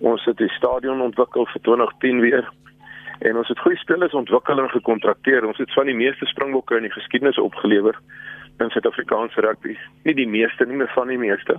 Ons 0.00 0.24
het 0.24 0.38
die 0.38 0.50
stadion 0.54 1.00
ontwikkel 1.02 1.46
vir 1.50 1.62
2010 1.66 2.20
weer. 2.20 2.50
En 3.26 3.36
ons 3.40 3.48
het 3.48 3.58
goeie 3.58 3.78
spelers 3.78 4.14
ontwikkel 4.14 4.62
en 4.62 4.70
gekontrakteer. 4.70 5.46
Ons 5.46 5.58
het 5.58 5.72
van 5.74 5.90
die 5.90 5.96
meeste 5.98 6.26
springbokke 6.30 6.76
in 6.76 6.86
die 6.86 6.94
geskiedenis 6.94 7.40
opgelewer 7.42 7.98
in 8.62 8.70
Suid-Afrikaanse 8.70 9.42
rugby. 9.42 9.74
Nie 10.06 10.14
die 10.14 10.28
meeste 10.30 10.66
nie, 10.66 10.76
maar 10.78 10.92
van 10.94 11.10
die 11.10 11.18
meeste. 11.18 11.58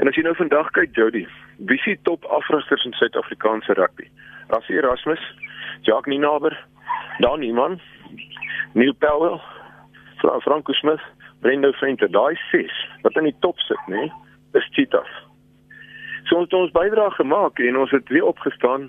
En 0.00 0.08
as 0.08 0.16
jy 0.16 0.24
nou 0.24 0.34
vandag 0.38 0.70
kyk 0.76 0.96
Jody, 0.96 1.26
wie 1.68 1.80
die 1.84 1.98
top 2.08 2.24
afrigters 2.32 2.84
in 2.88 2.96
Suid-Afrikaanse 2.96 3.76
rugby? 3.76 4.08
Rassie 4.48 4.78
Erasmus, 4.80 5.20
Jacques 5.84 6.08
Ninaber, 6.08 6.56
Dan 7.20 7.42
Iman, 7.42 7.80
Neil 8.72 8.94
Powell, 8.94 9.40
Fra 10.22 10.38
Franco 10.40 10.72
Smith, 10.72 11.02
Brendo 11.44 11.72
Venter, 11.78 12.10
daai 12.10 12.36
ses 12.50 12.74
wat 13.04 13.16
in 13.20 13.28
die 13.30 13.36
top 13.44 13.58
sit, 13.66 13.82
nê? 13.92 14.08
Is 14.58 14.66
Cheetahs. 14.74 15.10
So 16.28 16.40
ons 16.40 16.48
het 16.48 16.56
ons 16.58 16.72
bydrae 16.74 17.10
gemaak 17.16 17.60
en 17.64 17.76
ons 17.84 17.92
het 17.94 18.08
weer 18.12 18.26
opgestaan 18.28 18.88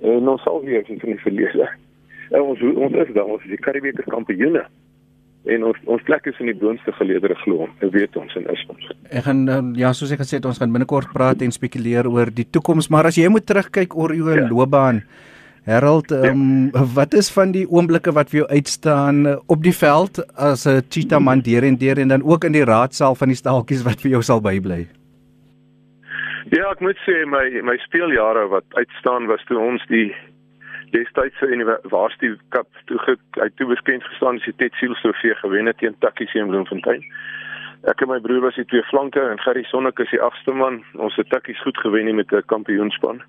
en 0.00 0.28
ons 0.28 0.42
sal 0.46 0.62
weer 0.64 0.86
in 0.88 1.00
die 1.02 1.22
verlede. 1.24 1.66
En 2.30 2.52
ons 2.52 2.62
ons 2.70 3.00
is 3.02 3.10
dan 3.16 3.34
ons 3.34 3.42
is 3.44 3.56
die 3.56 3.60
Karibiese 3.60 4.06
kampioene 4.08 4.64
en 5.48 5.64
ons 5.64 5.78
ons 5.88 6.02
plek 6.04 6.26
is 6.28 6.38
in 6.42 6.50
die 6.50 6.56
boonste 6.60 6.92
geleedere 6.98 7.36
glo 7.42 7.64
ons 7.64 7.92
weet 7.94 8.16
ons 8.20 8.34
en 8.36 8.48
is 8.52 8.64
ons. 8.68 8.90
Ek 9.08 9.24
gaan 9.24 9.46
um, 9.48 9.72
ja 9.78 9.92
soos 9.96 10.12
ek 10.12 10.20
gesê 10.22 10.36
het 10.38 10.48
ons 10.48 10.60
gaan 10.60 10.72
binnekort 10.74 11.12
praat 11.14 11.40
en 11.44 11.54
spekuleer 11.54 12.08
oor 12.10 12.32
die 12.34 12.44
toekoms 12.44 12.90
maar 12.92 13.08
as 13.08 13.18
jy 13.20 13.30
moet 13.32 13.48
terugkyk 13.48 13.96
oor 13.96 14.12
jou 14.16 14.34
ja. 14.36 14.44
loopbaan 14.50 15.00
Harold 15.64 16.10
um, 16.10 16.70
ja. 16.72 16.84
wat 16.94 17.14
is 17.14 17.30
van 17.32 17.52
die 17.52 17.66
oomblikke 17.68 18.12
wat 18.12 18.30
vir 18.30 18.42
jou 18.42 18.48
uitstaan 18.48 19.26
uh, 19.26 19.36
op 19.46 19.62
die 19.62 19.76
veld 19.76 20.22
as 20.36 20.66
'n 20.66 20.82
cheetah 20.88 21.20
man 21.20 21.40
deur 21.40 21.62
en 21.62 21.76
deur 21.76 21.98
en 21.98 22.08
dan 22.08 22.22
ook 22.22 22.44
in 22.44 22.52
die 22.52 22.64
raadsaal 22.64 23.14
van 23.14 23.28
die 23.28 23.36
staaltjies 23.36 23.82
wat 23.82 24.00
vir 24.00 24.10
jou 24.10 24.22
sal 24.22 24.40
bybly 24.40 24.86
Ja 26.50 26.70
ek 26.70 26.80
moet 26.80 26.98
sê 27.06 27.26
my 27.26 27.62
my 27.62 27.76
speeljare 27.76 28.48
wat 28.48 28.64
uitstaan 28.74 29.26
was 29.26 29.44
toe 29.46 29.58
ons 29.58 29.84
die 29.86 30.10
destydse 30.90 31.46
University 31.46 32.32
Cup 32.48 32.66
toe 32.84 32.98
uit 33.30 33.56
toe 33.56 33.66
beskend 33.70 34.04
gestaan 34.04 34.40
as 34.40 34.48
die 34.48 34.56
Ted 34.58 34.74
Seal 34.78 34.96
Trofee 35.02 35.34
gewen 35.42 35.70
het 35.70 35.78
teen 35.78 35.94
Takkies 35.98 36.34
in 36.34 36.50
Bloemfontein. 36.50 37.04
Ek 37.88 38.02
en 38.02 38.10
my 38.10 38.18
broer 38.20 38.42
was 38.44 38.58
die 38.58 38.66
twee 38.68 38.82
flanke 38.90 39.22
en 39.22 39.40
Gerry 39.44 39.62
Sonnek 39.68 40.02
is 40.02 40.10
die 40.12 40.22
agste 40.22 40.52
man. 40.52 40.82
Ons 40.98 41.16
het 41.20 41.30
Takkies 41.30 41.62
goed 41.62 41.78
gewen 41.84 42.14
met 42.14 42.32
'n 42.32 42.42
kampioenspan. 42.46 43.22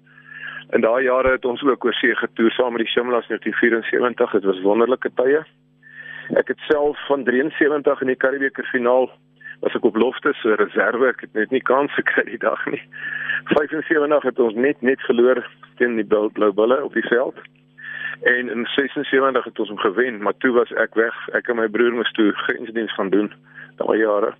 In 0.71 0.81
daai 0.81 1.03
jare 1.03 1.33
het 1.35 1.45
ons 1.45 1.63
ook 1.67 1.85
oor 1.85 1.95
see 1.99 2.15
getoer 2.15 2.53
saam 2.55 2.71
met 2.71 2.85
die 2.85 2.91
Shimlas 2.91 3.27
1974. 3.27 4.31
Dit 4.31 4.45
was 4.47 4.61
wonderlike 4.63 5.09
tye. 5.19 5.41
Ek 6.39 6.47
het 6.47 6.61
self 6.69 6.99
van 7.09 7.25
73 7.27 8.01
in 8.01 8.07
die 8.07 8.15
Karibeker 8.15 8.67
finaal 8.71 9.09
was 9.59 9.75
ek 9.75 9.83
op 9.89 9.99
lofte 9.99 10.31
so 10.39 10.55
reserve. 10.61 11.09
Ek 11.09 11.25
het 11.25 11.33
net 11.35 11.51
nie 11.51 11.61
kans 11.61 11.91
gekry 11.99 12.23
die 12.29 12.39
dag 12.39 12.63
nie. 12.71 12.79
75 13.51 14.23
het 14.29 14.39
ons 14.39 14.55
net 14.55 14.79
net 14.81 15.03
verloor 15.09 15.43
teen 15.81 15.99
die 15.99 16.07
Blue 16.07 16.55
Bulle 16.55 16.79
op 16.85 16.95
die 16.95 17.07
veld. 17.09 17.43
En 18.31 18.49
in 18.55 18.65
76 18.77 19.43
het 19.43 19.59
ons 19.59 19.75
hom 19.75 19.83
gewen, 19.83 20.23
maar 20.23 20.39
toe 20.39 20.53
was 20.55 20.71
ek 20.79 20.95
weg. 20.95 21.19
Ek 21.35 21.51
en 21.51 21.59
my 21.59 21.67
broer 21.67 21.91
moes 21.99 22.15
toe 22.15 22.31
grensdiens 22.45 22.95
gaan 22.95 23.11
doen 23.11 23.27
daai 23.83 23.99
jare. 23.99 24.33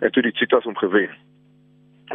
En 0.00 0.12
toe 0.12 0.24
die 0.24 0.32
Cheetahs 0.32 0.64
hom 0.64 0.76
gewen. 0.80 1.12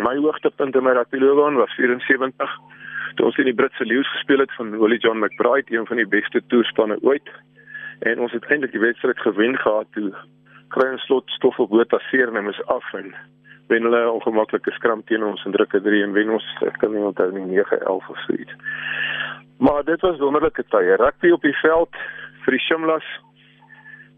My 0.02 0.18
hoogtepunt 0.18 0.76
in 0.76 0.84
my 0.84 0.98
rugbyloopbaan 0.98 1.62
was 1.62 1.78
74 1.78 2.71
toe 3.16 3.26
ons 3.26 3.38
in 3.38 3.50
die 3.50 3.56
Britse 3.56 3.86
Leeu's 3.86 4.12
gespeel 4.12 4.40
het 4.40 4.54
van 4.58 4.78
Willie 4.80 5.00
John 5.00 5.20
McBride, 5.20 5.72
een 5.74 5.88
van 5.88 5.98
die 5.98 6.08
beste 6.08 6.42
toerspanne 6.48 6.98
ooit. 7.02 7.30
En 8.00 8.20
ons 8.20 8.32
het 8.32 8.46
eintlik 8.50 8.72
die 8.72 8.84
wedstryd 8.84 9.20
gewen 9.20 9.58
gehad 9.58 9.88
toe 9.92 10.14
ons 10.80 11.04
slot 11.06 11.30
stof 11.36 11.60
op 11.60 11.70
Botha 11.70 12.00
seer 12.10 12.32
en 12.36 12.48
is 12.48 12.66
af 12.66 12.94
en 12.94 13.14
wen 13.68 13.84
hulle 13.84 14.02
'n 14.04 14.16
ongemaklike 14.18 14.72
skram 14.72 15.04
teen 15.04 15.24
ons 15.24 15.46
en 15.46 15.52
drukke 15.52 15.82
3 15.82 16.04
en 16.04 16.14
wen 16.14 16.30
ons 16.30 16.46
ek 16.62 16.78
kan 16.80 16.92
nie 16.92 17.04
onthou 17.04 17.32
nie 17.32 17.46
9-11 17.46 18.10
of 18.10 18.18
so 18.26 18.34
iets. 18.34 18.54
Maar 19.60 19.84
dit 19.84 20.02
was 20.02 20.20
wonderlike 20.20 20.64
tye. 20.64 20.96
Rugby 20.96 21.32
op 21.32 21.42
die 21.42 21.58
veld 21.62 21.96
vir 22.44 22.52
die 22.52 22.60
Shimlas 22.60 23.08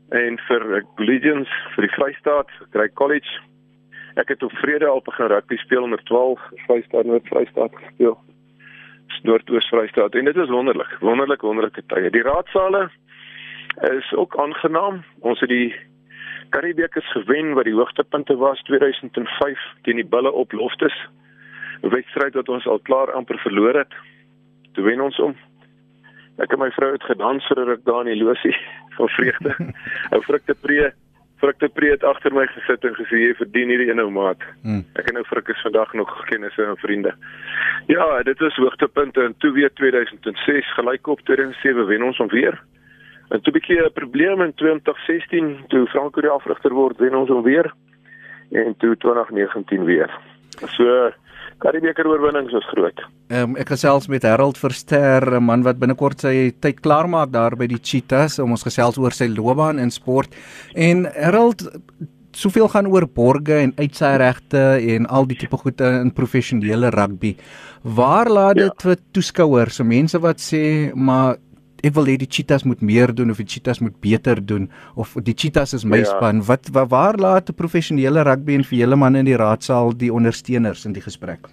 en 0.09 0.37
vir 0.47 0.83
Legions 0.97 1.49
vir 1.75 1.87
die 1.87 1.95
Vrystaat, 1.95 2.49
Grey 2.71 2.89
College. 2.89 3.39
Ek 4.15 4.27
het 4.27 4.43
op 4.43 4.51
Vrede 4.51 4.87
al 4.87 5.01
begin 5.01 5.27
rugby 5.27 5.57
speel 5.57 5.83
onder 5.83 6.03
12 6.03 6.39
Vrystaat 6.67 7.05
Noord 7.05 7.27
Vrystaat 7.27 7.71
gespeel. 7.75 8.17
Noordoos 9.23 9.67
Vrystaat 9.71 10.15
en 10.15 10.25
dit 10.25 10.35
is 10.35 10.49
wonderlik, 10.49 10.97
wonderlik 10.99 11.41
wonderlike 11.41 11.83
tye. 11.87 12.09
Die 12.09 12.21
raadsale 12.21 12.89
is 13.91 14.13
ook 14.13 14.37
aangenaam. 14.39 15.03
Ons 15.19 15.39
het 15.39 15.49
die 15.49 15.75
Karibbeekers 16.49 17.11
gewen 17.11 17.53
wat 17.53 17.65
die 17.65 17.73
hoogtepunte 17.73 18.35
was 18.35 18.61
2005 18.61 19.59
teen 19.81 19.95
die 19.95 20.05
Bulle 20.05 20.31
op 20.31 20.51
Loftus. 20.51 20.97
'n 21.83 21.89
Wedstryd 21.89 22.33
wat 22.33 22.49
ons 22.49 22.67
al 22.67 22.79
klaar 22.79 23.11
amper 23.11 23.39
verloor 23.39 23.75
het. 23.75 23.93
Toe 24.73 24.83
wen 24.83 25.01
ons 25.01 25.17
hom. 25.17 25.35
Ek 26.37 26.53
en 26.53 26.59
my 26.59 26.69
vrou 26.71 26.91
het 26.91 27.03
gedans 27.03 27.47
vir 27.47 27.59
'n 27.59 27.69
ruk 27.69 27.83
daar 27.85 28.07
in 28.07 28.13
die 28.13 28.23
losie 28.23 28.55
van 28.97 29.09
vreugde. 29.09 29.55
Ou 30.13 30.21
vrugte 30.21 30.55
pree, 30.55 30.91
vrugte 31.43 31.69
pree 31.75 31.91
het 31.91 32.03
agter 32.07 32.33
my 32.33 32.45
gesit 32.47 32.85
en 32.87 32.95
gesê 32.95 33.19
jy 33.19 33.31
verdien 33.35 33.71
hierdie 33.73 33.89
een 33.91 34.01
ou 34.03 34.09
maat. 34.15 34.43
Hmm. 34.63 34.83
Ek 34.99 35.09
en 35.11 35.19
nou 35.19 35.25
vrugte 35.27 35.55
is 35.55 35.65
vandag 35.65 35.91
nog 35.99 36.11
kennisse 36.29 36.63
en 36.63 36.79
vriende. 36.79 37.11
Ja, 37.91 38.05
dit 38.23 38.39
was 38.39 38.59
hoogtepunte 38.61 39.25
in 39.27 39.35
toe 39.43 39.51
weer 39.57 39.73
2006 39.79 40.73
gelyk 40.77 41.09
op 41.11 41.23
2007 41.27 41.87
wen 41.89 42.07
ons 42.07 42.21
hom 42.23 42.31
weer. 42.31 42.59
En 43.29 43.41
toe 43.41 43.53
bietjie 43.53 43.81
'n 43.81 43.91
probleem 43.93 44.41
in 44.41 44.53
2016 44.53 45.65
toe 45.67 45.87
Franco 45.87 46.21
die 46.21 46.29
afrigter 46.29 46.71
word, 46.71 46.97
wen 46.97 47.15
ons 47.15 47.29
hom 47.29 47.43
weer. 47.43 47.73
En 48.51 48.75
toe 48.77 48.95
2019 48.97 49.83
weer. 49.83 50.11
So 50.77 51.11
Karibeker 51.63 52.07
oorwinnings 52.11 52.51
was 52.51 52.65
groot. 52.71 53.03
Ehm 53.31 53.53
um, 53.53 53.59
ek 53.61 53.71
gesels 53.71 54.09
met 54.11 54.25
Harold 54.27 54.57
Verster, 54.59 55.23
'n 55.39 55.43
man 55.43 55.63
wat 55.63 55.79
binnekort 55.79 56.19
sy 56.19 56.51
tyd 56.59 56.81
klaarmaak 56.83 57.31
daar 57.31 57.55
by 57.55 57.67
die 57.71 57.79
Cheetahs 57.79 58.39
om 58.39 58.51
ons 58.51 58.65
gesels 58.67 58.97
oor 58.97 59.15
sy 59.15 59.29
loopbaan 59.31 59.79
in 59.79 59.91
sport. 59.91 60.35
En 60.75 61.07
Harold 61.15 61.63
soveel 62.33 62.67
gaan 62.67 62.87
oor 62.87 63.07
borge 63.07 63.55
en 63.61 63.73
uitsaai 63.77 64.17
regte 64.17 64.61
en 64.95 65.05
al 65.05 65.27
die 65.29 65.37
tipe 65.37 65.57
goede 65.57 65.87
in 66.01 66.11
professionele 66.11 66.89
rugby. 66.89 67.35
Waar 67.83 68.29
laat 68.29 68.55
dit 68.55 68.71
ja. 68.71 68.83
vir 68.83 68.97
toeskouers, 69.13 69.75
so 69.75 69.83
mense 69.83 70.19
wat 70.19 70.41
sê 70.41 70.93
maar 70.95 71.37
ek 71.83 71.95
wil 71.97 72.07
hê 72.07 72.15
die 72.19 72.29
cheetahs 72.31 72.63
moet 72.63 72.81
meer 72.81 73.11
doen 73.15 73.33
of 73.33 73.41
die 73.41 73.49
cheetahs 73.53 73.81
moet 73.83 73.95
beter 74.01 74.39
doen 74.39 74.69
of 74.95 75.13
die 75.27 75.35
cheetahs 75.35 75.75
is 75.75 75.83
my 75.83 75.99
ja. 75.99 76.07
span. 76.13 76.39
Wat 76.47 76.71
waar, 76.71 76.87
waar 76.87 77.17
laat 77.19 77.49
'n 77.49 77.59
professionele 77.59 78.23
rugby 78.23 78.55
en 78.55 78.63
vir 78.63 78.79
julle 78.79 78.95
manne 78.95 79.19
in 79.19 79.29
die 79.31 79.41
raadsaal 79.45 79.91
die 79.97 80.13
ondersteuners 80.13 80.85
in 80.85 80.93
die 80.93 81.03
gesprek? 81.03 81.51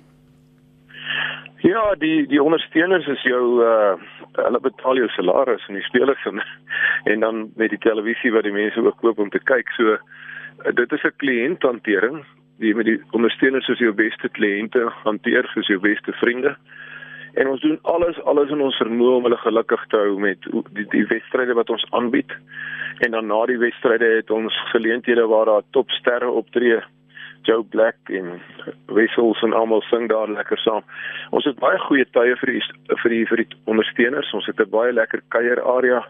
Ja, 1.63 1.95
die 1.99 2.27
die 2.27 2.43
ondersteuners 2.43 3.07
is 3.07 3.23
jou 3.23 3.45
uh 3.67 3.95
hulle 4.39 4.61
betaal 4.63 4.97
jou 4.97 5.09
salaris 5.09 5.65
en 5.69 5.75
die 5.75 5.83
spelers 5.83 6.25
en 6.25 6.43
en 7.13 7.21
dan 7.21 7.51
met 7.57 7.71
die 7.71 7.83
televisie 7.83 8.31
wat 8.33 8.45
die 8.45 8.55
mense 8.55 8.81
ook 8.81 9.01
koop 9.03 9.19
om 9.19 9.31
te 9.31 9.43
kyk. 9.43 9.69
So 9.77 9.97
uh, 9.97 9.99
dit 10.75 10.93
is 10.93 11.03
'n 11.03 11.17
kliënthantering. 11.17 12.25
Die 12.61 12.75
met 12.75 12.87
die 12.87 13.01
ondersteuners 13.11 13.69
is 13.69 13.79
jou 13.79 13.93
beste 13.93 14.29
kliënte 14.29 14.93
hanteer 15.03 15.51
soos 15.55 15.67
jou 15.67 15.81
beste 15.81 16.13
vriende 16.13 16.57
en 17.35 17.49
ons 17.49 17.61
doen 17.61 17.79
alles 17.83 18.23
alles 18.25 18.51
in 18.51 18.61
ons 18.61 18.77
vermoë 18.83 19.17
om 19.17 19.27
hulle 19.29 19.41
gelukkig 19.43 19.85
te 19.89 19.97
hou 19.97 20.19
met 20.21 20.47
die 20.77 20.87
die 20.95 21.07
wedstryde 21.11 21.55
wat 21.59 21.71
ons 21.71 21.87
aanbied. 21.91 22.33
En 23.01 23.11
dan 23.17 23.27
na 23.27 23.45
die 23.47 23.59
wedstryde 23.59 24.09
het 24.17 24.31
ons 24.31 24.57
geleenthede 24.73 25.27
waar 25.27 25.45
daar 25.45 25.69
topsterre 25.71 26.31
optree. 26.31 26.81
Joe 27.43 27.65
Black 27.65 27.97
en 28.05 28.41
Wessels 28.87 29.43
en 29.43 29.53
almal 29.57 29.81
sing 29.89 30.09
daar 30.09 30.29
lekker 30.29 30.59
saam. 30.59 30.83
Ons 31.31 31.45
het 31.49 31.59
baie 31.59 31.79
goeie 31.79 32.05
tye 32.13 32.37
vir 32.37 32.53
die 32.53 32.63
vir 33.03 33.15
die 33.15 33.27
vir 33.27 33.45
die 33.45 33.49
ondersteuners. 33.65 34.33
Ons 34.37 34.47
het 34.47 34.61
'n 34.61 34.71
baie 34.71 34.93
lekker 34.93 35.23
kuier 35.29 35.63
area. 35.63 36.05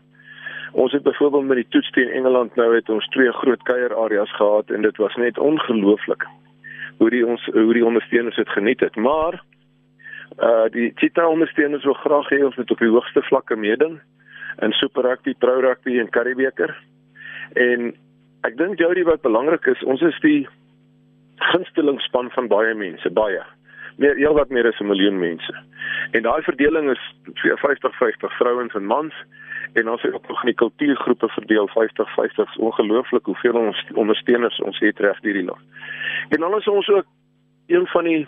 Ons 0.72 0.92
het 0.92 1.02
byvoorbeeld 1.02 1.44
met 1.44 1.56
die 1.56 1.68
toets 1.68 1.90
teen 1.90 2.10
Engeland 2.10 2.54
nou 2.56 2.74
het 2.74 2.88
ons 2.88 3.06
twee 3.08 3.32
groot 3.32 3.62
kuier 3.62 3.94
areas 3.94 4.32
gehad 4.36 4.70
en 4.70 4.82
dit 4.82 4.96
was 4.96 5.14
net 5.14 5.38
ongelooflik 5.38 6.26
hoe 6.98 7.10
die 7.10 7.26
ons 7.26 7.44
hoe 7.52 7.72
die 7.74 7.84
ondersteuners 7.84 8.36
dit 8.36 8.48
geniet 8.48 8.80
het. 8.80 8.96
Maar 8.96 9.42
Uh 10.38 10.68
die 10.70 10.92
Cheetah 10.94 11.28
ondersteuners 11.28 11.84
wil 11.84 11.94
graag 11.94 12.28
hê 12.30 12.44
ons 12.44 12.56
moet 12.56 12.70
op 12.70 12.78
die 12.78 12.92
hoogste 12.92 13.22
vlakke 13.22 13.56
meeding 13.56 14.00
in 14.62 14.72
Super 14.72 15.02
Rugby, 15.02 15.34
Pro 15.34 15.60
Rugby 15.60 15.98
en 15.98 16.10
Karibeker. 16.10 16.74
En 17.58 17.94
ek 18.46 18.56
dink 18.56 18.78
Jody 18.78 19.02
wat 19.04 19.22
belangrik 19.22 19.66
is, 19.66 19.82
ons 19.82 20.02
is 20.02 20.18
die 20.22 20.48
gunsteling 21.50 22.00
span 22.00 22.30
van 22.30 22.48
baie 22.48 22.74
mense, 22.74 23.10
baie. 23.10 23.42
Meer 24.00 24.16
heel 24.16 24.36
wat 24.36 24.52
meer 24.54 24.68
as 24.68 24.80
'n 24.80 24.86
miljoen 24.86 25.18
mense. 25.18 25.54
En 26.12 26.22
daai 26.22 26.42
verdeling 26.42 26.90
is 26.90 27.02
50-50 27.34 28.32
vrouens 28.38 28.74
en 28.74 28.84
mans 28.84 29.14
en 29.72 29.88
ons 29.88 30.02
het 30.02 30.14
ook 30.14 30.28
nog 30.28 30.40
in 30.42 30.46
die 30.46 30.54
kultuurgroepe 30.54 31.28
verdeel 31.28 31.68
50-50. 31.68 32.56
Ongelooflik 32.58 33.24
hoeveel 33.24 33.54
ons 33.54 33.86
ondersteuners 33.94 34.60
ons 34.60 34.78
het 34.78 34.98
reg 34.98 35.20
hierdie 35.20 35.44
land. 35.44 35.60
En 36.28 36.40
dan 36.40 36.56
is 36.56 36.68
ons 36.68 36.88
ook 36.88 37.06
een 37.66 37.86
van 37.86 38.04
die 38.04 38.26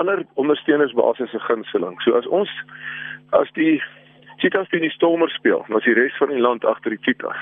ander 0.00 0.24
ondersteuningsbasis 0.34 1.30
se 1.30 1.40
gunsteling. 1.48 2.00
So 2.04 2.16
as 2.18 2.26
ons 2.26 2.50
as 3.36 3.50
die 3.58 3.80
Cheetahs 4.36 4.68
teen 4.68 4.84
die 4.84 4.92
Stormers 4.92 5.32
speel, 5.34 5.64
dan 5.68 5.78
is 5.78 5.84
die 5.88 5.94
res 5.96 6.16
van 6.20 6.28
die 6.28 6.40
land 6.40 6.64
agter 6.68 6.92
die 6.92 7.00
Cheetahs. 7.00 7.40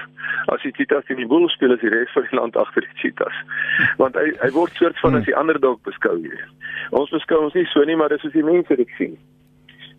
As 0.54 0.62
die 0.62 0.70
Cheetahs 0.76 1.06
teen 1.08 1.18
die 1.18 1.26
Bulls 1.26 1.52
speel, 1.52 1.74
is 1.74 1.82
die 1.82 1.90
res 1.90 2.12
van 2.14 2.26
die 2.28 2.36
land 2.38 2.56
agter 2.56 2.86
die 2.86 2.98
Cheetahs. 3.00 3.40
Want 3.98 4.18
hy 4.20 4.28
hy 4.42 4.50
word 4.54 4.78
soort 4.78 5.00
van 5.02 5.18
as 5.18 5.26
die 5.26 5.34
ander 5.34 5.58
dalk 5.60 5.82
beskou 5.88 6.14
hier. 6.22 6.44
Ons 6.94 7.10
beskou 7.14 7.40
ons 7.48 7.56
nie 7.58 7.66
so 7.72 7.82
nie, 7.82 7.98
maar 7.98 8.14
dis 8.14 8.22
hoe 8.22 8.30
die 8.36 8.46
mense 8.46 8.78
dit 8.78 8.94
sien. 8.98 9.18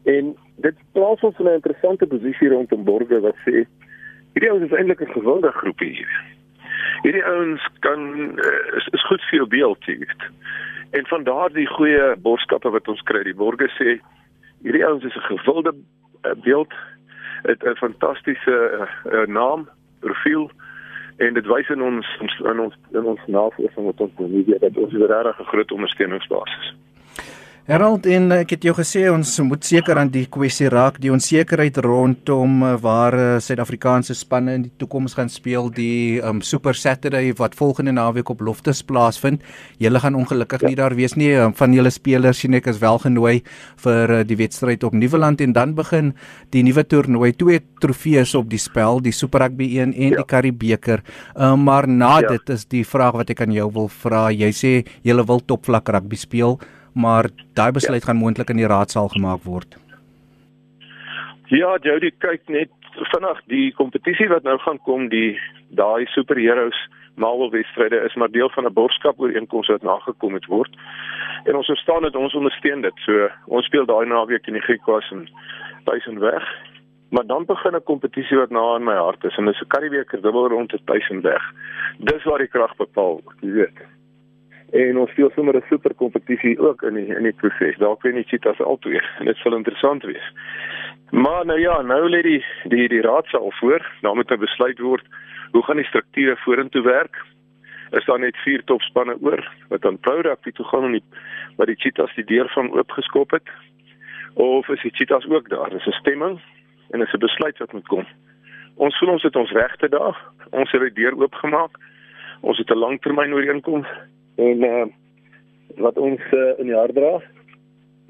En 0.08 0.32
dit 0.64 0.80
plaas 0.96 1.28
ons 1.28 1.40
in 1.44 1.50
'n 1.52 1.60
interessante 1.60 2.08
posisie 2.08 2.50
rondom 2.50 2.88
Borge 2.88 3.20
wat 3.20 3.36
sê 3.44 3.66
hierdie 4.34 4.52
ouens 4.52 4.72
is 4.72 4.78
eintlik 4.78 5.02
'n 5.02 5.18
gewilde 5.20 5.52
groepie 5.52 5.94
hier. 6.00 6.14
Hierdie 7.04 7.26
ouens 7.26 7.68
kan 7.80 8.02
uh, 8.40 8.78
is, 8.78 8.88
is 8.92 9.08
goed 9.08 9.22
vir 9.30 9.38
jou 9.40 9.48
beeld, 9.48 9.86
weet. 9.86 10.22
En 10.92 11.08
van 11.08 11.24
daardie 11.24 11.68
goeie 11.68 12.15
boodskappe 12.18 12.70
wat 12.70 12.88
ons 12.88 13.01
kry, 13.01 13.24
die 13.24 13.36
Borge 13.36 13.70
sê 13.77 14.00
hierdie 14.63 14.86
ouens 14.86 15.04
is 15.04 15.15
'n 15.15 15.30
gewilde 15.32 15.74
beeld 16.44 16.74
het 17.44 17.63
'n 17.63 17.75
fantastiese 17.75 18.88
uh, 19.06 19.25
naam, 19.27 19.70
profiel 20.00 20.51
en 21.18 21.34
dit 21.34 21.46
wys 21.46 21.70
in 21.70 21.82
ons 21.82 22.08
in 22.44 22.60
ons 22.60 22.75
in 22.92 23.06
ons 23.06 23.20
navorsing 23.25 23.86
wat 23.86 24.00
ons 24.00 24.15
doen, 24.15 24.44
dat 24.60 24.77
ons 24.77 24.94
'n 24.94 25.06
regtig 25.06 25.48
groot 25.48 25.72
ondersteuningsbasis 25.72 26.60
is. 26.60 26.85
Herald 27.66 28.06
en 28.06 28.30
ek 28.30 28.52
het 28.54 28.66
jou 28.68 28.76
gesê 28.78 29.08
ons 29.10 29.30
moet 29.42 29.64
seker 29.66 29.98
aan 29.98 30.12
die 30.14 30.28
kwessie 30.30 30.68
raak 30.70 31.00
die 31.02 31.10
onsekerheid 31.10 31.80
rondom 31.82 32.60
eh, 32.62 32.76
waar 32.78 33.16
eh, 33.18 33.30
Suid-Afrikaanse 33.42 34.14
spanne 34.14 34.54
in 34.54 34.68
die 34.68 34.74
toekoms 34.78 35.16
gaan 35.18 35.32
speel 35.34 35.72
die 35.74 36.22
um, 36.22 36.44
Super 36.46 36.78
Saturday 36.78 37.32
wat 37.40 37.58
volgende 37.58 37.96
naweek 37.98 38.30
op 38.30 38.44
Loftus 38.46 38.84
plaasvind. 38.86 39.42
Julle 39.82 40.04
gaan 40.04 40.14
ongelukkig 40.14 40.62
ja. 40.62 40.70
nie 40.70 40.78
daar 40.78 40.94
wees 40.94 41.18
nie. 41.18 41.32
Van 41.58 41.74
julle 41.74 41.90
spelers 41.90 42.44
sien 42.46 42.54
ek 42.54 42.70
is 42.70 42.84
wel 42.86 43.02
genooi 43.02 43.42
vir 43.82 44.14
uh, 44.20 44.22
die 44.22 44.38
wedstryd 44.44 44.86
op 44.86 44.94
Nieuweland 44.94 45.42
en 45.42 45.58
dan 45.58 45.74
begin 45.74 46.14
die 46.54 46.62
nuwe 46.70 46.86
toernooi. 46.86 47.34
Twee 47.34 47.66
trofees 47.82 48.38
op 48.38 48.54
die 48.54 48.62
spel, 48.62 49.02
die 49.02 49.16
Super 49.16 49.48
Rugby 49.48 49.72
1 49.80 49.90
en 49.90 50.14
ja. 50.14 50.22
die 50.22 50.30
Karibebeker. 50.36 51.02
Um, 51.34 51.66
maar 51.66 51.90
na 51.90 52.20
ja. 52.20 52.38
dit 52.38 52.54
is 52.60 52.70
die 52.70 52.86
vraag 52.86 53.18
wat 53.24 53.34
ek 53.34 53.42
aan 53.50 53.58
jou 53.58 53.72
wil 53.82 53.90
vra. 54.06 54.28
Jy 54.30 54.54
sê 54.54 54.76
julle 55.02 55.26
wil 55.26 55.42
topvlak 55.42 55.90
rugby 55.98 56.22
speel 56.30 56.60
maar 56.96 57.30
daai 57.54 57.72
besluit 57.72 58.02
ja. 58.02 58.08
gaan 58.08 58.22
moontlik 58.24 58.50
in 58.50 58.62
die 58.62 58.72
raadsaal 58.72 59.08
gemaak 59.08 59.44
word. 59.44 59.78
Ja, 61.52 61.78
Jody 61.82 62.12
kyk 62.18 62.48
net 62.48 62.72
vinnig 63.12 63.42
die 63.52 63.74
kompetisie 63.75 64.28
wat 64.32 64.44
nou 64.48 64.56
gaan 64.64 64.80
kom, 64.88 65.10
die 65.12 65.36
daai 65.75 66.08
superheroes 66.16 66.80
Marvel 67.16 67.52
wedstryde 67.52 68.00
is 68.08 68.16
maar 68.16 68.32
deel 68.32 68.50
van 68.50 68.66
'n 68.66 68.74
borgskap 68.74 69.20
ooreenkoms 69.20 69.68
wat 69.68 69.84
nagekom 69.84 70.34
het 70.34 70.46
word. 70.46 70.72
En 71.44 71.56
ons 71.56 71.66
verstaan 71.66 72.02
dit, 72.02 72.16
ons 72.16 72.34
ondersteun 72.34 72.82
dit. 72.82 72.98
So 73.06 73.30
ons 73.46 73.66
speel 73.66 73.86
daai 73.86 74.06
naweek 74.06 74.48
in 74.48 74.54
die 74.54 74.62
Griekwas 74.62 75.12
en 75.12 75.30
duisend 75.84 76.20
weg. 76.20 76.44
Maar 77.10 77.25
dan 77.25 77.46
begin 77.46 77.75
'n 77.75 77.84
kompetisie 77.84 78.38
wat 78.38 78.50
na 78.50 78.75
in 78.75 78.84
my 78.84 78.96
hart 78.96 79.24
is 79.24 79.38
en 79.38 79.46
dis 79.46 79.62
'n 79.62 79.68
Karibeker 79.68 80.22
dubbel 80.22 80.48
rond 80.48 80.70
te 80.70 80.80
duisend 80.86 81.24
weg. 81.24 81.44
Dis 82.00 82.24
waar 82.24 82.38
die 82.40 82.48
krag 82.48 82.75
bepaal 82.75 83.22
word, 83.24 83.38
jy 83.42 83.52
weet 83.52 83.80
en 84.72 84.98
ons 84.98 85.12
speel 85.12 85.32
sommer 85.36 85.56
'n 85.56 85.64
super 85.70 85.94
kompetisie 85.94 86.60
ook 86.60 86.82
in 86.82 86.94
die 86.94 87.16
in 87.16 87.24
die 87.24 87.34
proses. 87.34 87.78
Daar 87.78 87.98
kan 87.98 88.14
nie 88.14 88.24
cheetahs 88.24 88.62
altyd. 88.62 89.04
Dit 89.30 89.38
sal 89.38 89.56
interessant 89.56 90.04
wees. 90.04 90.32
Maar 91.12 91.46
nou 91.46 91.60
ja, 91.60 91.82
nou 91.82 92.10
lê 92.10 92.22
die 92.22 92.46
die 92.64 92.88
die 92.88 93.02
raadsaal 93.02 93.52
voor, 93.52 93.92
nou 94.02 94.16
moet 94.16 94.32
'n 94.32 94.40
besluit 94.40 94.80
word 94.80 95.06
hoe 95.52 95.64
gaan 95.64 95.76
die 95.76 95.86
strukture 95.86 96.36
vorentoe 96.36 96.82
werk? 96.82 97.26
Is 97.92 98.06
daar 98.06 98.20
net 98.20 98.38
vier 98.38 98.64
topspanne 98.64 99.16
oor 99.22 99.52
wat 99.70 99.82
dan 99.82 100.00
Pro 100.00 100.20
Rugby 100.22 100.52
toe 100.52 100.66
gaan 100.66 100.84
en 100.84 100.92
die 100.92 101.04
wat 101.56 101.68
die 101.68 101.80
cheetahs 101.80 102.16
die 102.16 102.26
deur 102.26 102.50
van 102.50 102.72
oopgeskop 102.74 103.32
het? 103.32 103.50
Of 104.34 104.68
is 104.70 104.82
die 104.82 104.92
cheetahs 104.92 105.28
ook 105.30 105.50
daar? 105.50 105.70
Dis 105.70 105.88
'n 105.88 106.00
stemming 106.02 106.42
en 106.92 107.00
dis 107.00 107.14
'n 107.14 107.20
besluit 107.20 107.58
wat 107.58 107.74
moet 107.74 107.88
kom. 107.88 108.06
Ons 108.76 108.98
voel 108.98 109.10
ons 109.10 109.24
het 109.24 109.36
ons 109.36 109.52
regte 109.52 109.90
daar. 109.90 110.18
Ons 110.50 110.72
het 110.72 110.82
die 110.82 110.94
deur 111.04 111.16
oopgemaak. 111.22 111.78
Ons 112.42 112.58
het 112.58 112.70
'n 112.70 112.78
langtermyn 112.78 113.34
ooreenkoms 113.34 113.88
en 114.36 114.63
uh, 114.63 114.86
wat 115.82 115.98
ons 115.98 116.22
uh, 116.32 116.51
in 116.60 116.70
die 116.72 116.77
hart 116.77 116.96
dra. 116.96 117.20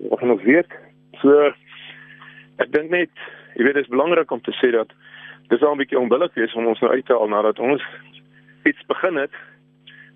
Ons 0.09 0.19
gaan 0.19 0.33
nog 0.33 0.43
weet. 0.43 0.71
So 1.21 1.51
ek 2.61 2.71
dink 2.71 2.89
net, 2.93 3.11
jy 3.55 3.65
weet 3.65 3.79
dit 3.79 3.85
is 3.85 3.93
belangrik 3.93 4.31
om 4.31 4.41
te 4.41 4.53
sê 4.59 4.71
dat 4.75 4.91
dis 5.49 5.61
al 5.61 5.75
'n 5.75 5.81
bietjie 5.83 5.99
onbillik 5.99 6.33
wees 6.33 6.53
om 6.53 6.67
ons 6.67 6.79
nou 6.81 6.91
uit 6.91 7.05
te 7.05 7.13
haal 7.13 7.29
nadat 7.29 7.59
ons 7.59 7.83
iets 8.63 8.85
begin 8.87 9.15
het 9.15 9.33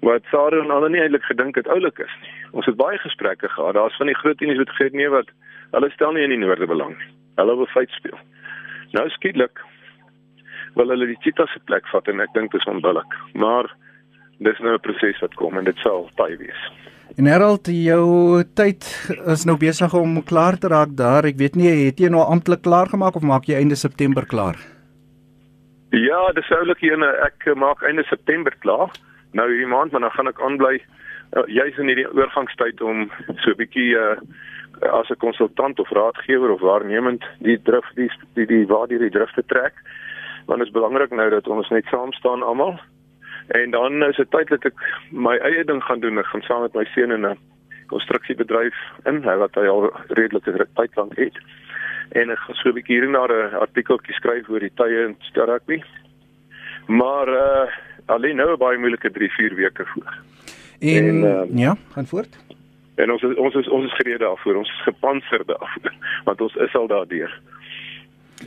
wat 0.02 0.24
Sarah 0.32 0.64
en 0.64 0.72
hulle 0.72 0.90
nie 0.90 1.02
eintlik 1.02 1.26
gedink 1.28 1.56
het 1.56 1.68
oulik 1.68 2.00
is 2.00 2.14
nie. 2.24 2.36
Ons 2.52 2.66
het 2.66 2.76
baie 2.80 2.98
gesprekke 2.98 3.50
gehad. 3.50 3.74
Daar's 3.76 3.98
van 3.98 4.08
die 4.08 4.16
groot 4.16 4.42
unies 4.42 4.58
wat 4.58 4.70
gesê 4.70 4.88
het 4.90 4.94
nee 4.94 5.10
wat 5.10 5.28
hulle 5.72 5.90
stel 5.90 6.12
nie 6.16 6.24
in 6.24 6.34
die 6.34 6.40
noorde 6.40 6.68
belang 6.68 6.96
nie. 6.98 7.12
Hulle 7.36 7.56
wil 7.56 7.68
feit 7.74 7.92
speel. 7.92 8.18
Nou 8.92 9.10
skielik 9.10 9.60
wil 10.76 10.90
hulle 10.94 11.06
die 11.06 11.20
Cheetahs 11.20 11.52
se 11.54 11.60
plek 11.66 11.88
vat 11.92 12.08
en 12.08 12.24
ek 12.24 12.34
dink 12.34 12.52
dit 12.52 12.62
is 12.62 12.72
onbillik. 12.72 13.18
Maar 13.34 13.70
dis 14.40 14.60
nou 14.60 14.74
'n 14.74 14.80
proses 14.80 15.20
wat 15.22 15.34
kom 15.36 15.58
en 15.58 15.64
dit 15.64 15.78
sal 15.78 16.10
baie 16.16 16.38
wees. 16.38 16.62
En 17.18 17.26
Herald, 17.26 17.68
jou 17.68 18.44
tyd 18.54 18.86
is 19.26 19.46
nou 19.46 19.58
besig 19.58 19.94
om 19.94 20.24
klaar 20.24 20.58
te 20.58 20.68
raak 20.68 20.96
daar. 20.96 21.26
Ek 21.26 21.38
weet 21.38 21.56
nie, 21.56 21.68
het 21.88 22.00
jy 22.00 22.10
nou 22.10 22.22
amptelik 22.24 22.62
klaar 22.62 22.88
gemaak 22.88 23.16
of 23.16 23.26
maak 23.26 23.46
jy 23.50 23.56
einde 23.56 23.76
September 23.76 24.26
klaar? 24.26 24.56
Ja, 25.92 26.32
dis 26.38 26.46
soulik 26.46 26.80
hier. 26.80 27.02
Ek 27.26 27.56
maak 27.56 27.82
einde 27.84 28.04
September 28.04 28.54
klaar. 28.60 28.94
Nou 29.34 29.48
hierdie 29.50 29.68
maand, 29.68 29.92
maar 29.92 30.02
dan 30.02 30.12
gaan 30.12 30.28
ek 30.28 30.42
aanbly 30.42 30.76
uh, 30.80 31.44
juis 31.48 31.78
in 31.78 31.90
hierdie 31.90 32.08
oorgangstyd 32.14 32.82
om 32.82 33.10
so 33.42 33.52
'n 33.52 33.58
bietjie 33.58 33.98
uh, 33.98 34.16
as 34.94 35.10
'n 35.10 35.18
konsultant 35.18 35.80
of 35.80 35.90
raadgewer 35.90 36.52
of 36.52 36.62
waarnemend 36.62 37.26
die 37.40 37.58
drif 37.62 37.86
die 37.96 38.10
die, 38.34 38.46
die 38.46 38.68
waar 38.68 38.88
die, 38.88 38.98
die 38.98 39.10
drif 39.10 39.34
te 39.34 39.44
trek. 39.46 39.74
Want 40.46 40.60
dit 40.60 40.68
is 40.68 40.74
belangrik 40.74 41.12
nou 41.12 41.30
dat 41.30 41.48
ons 41.48 41.70
net 41.70 41.86
saam 41.90 42.14
staan 42.14 42.44
almal 42.44 42.80
En 43.50 43.72
dan 43.72 44.04
is 44.04 44.16
dit 44.16 44.32
tyd 44.32 44.48
dat 44.48 44.66
ek 44.70 44.82
my 45.10 45.38
eie 45.38 45.64
ding 45.66 45.82
gaan 45.84 46.00
doen. 46.00 46.22
Ek 46.22 46.30
gaan 46.30 46.46
saam 46.46 46.62
met 46.62 46.76
my 46.78 46.86
seun 46.94 47.12
in 47.12 47.26
'n 47.26 47.38
konstruksiebedryf 47.90 48.76
in 49.10 49.22
wat 49.22 49.56
hy 49.56 49.66
al 49.68 49.90
redelike 50.08 50.68
tyd 50.76 50.96
lank 50.96 51.18
het. 51.18 51.38
En 52.12 52.30
ek 52.30 52.38
gaan 52.38 52.56
so 52.56 52.70
'n 52.70 52.78
bietjie 52.78 53.00
hier 53.00 53.10
na 53.10 53.26
'n 53.26 53.58
artikeltjie 53.66 54.14
skryf 54.14 54.50
oor 54.50 54.60
die 54.60 54.76
tye 54.76 55.06
in 55.06 55.18
rugby. 55.34 55.82
Maar 56.88 57.28
uh 57.28 57.68
alleen 58.06 58.36
nou 58.36 58.58
baie 58.58 58.78
moeilike 58.78 59.10
3-4 59.12 59.54
weke 59.56 59.86
voor. 59.86 60.14
En, 60.80 61.08
en 61.08 61.16
uh, 61.16 61.58
ja, 61.58 61.76
gaan 61.94 62.06
voort. 62.06 62.38
En 62.96 63.12
ons 63.12 63.22
is, 63.22 63.36
ons 63.36 63.56
is 63.56 63.68
ons 63.70 63.86
is 63.86 63.96
gereed 63.96 64.20
daarvoor. 64.20 64.56
Ons 64.56 64.70
is 64.70 64.82
gepantserd 64.84 65.48
daarvoor 65.48 65.94
want 66.28 66.42
ons 66.42 66.56
is 66.56 66.76
al 66.76 66.88
daardeur. 66.88 67.42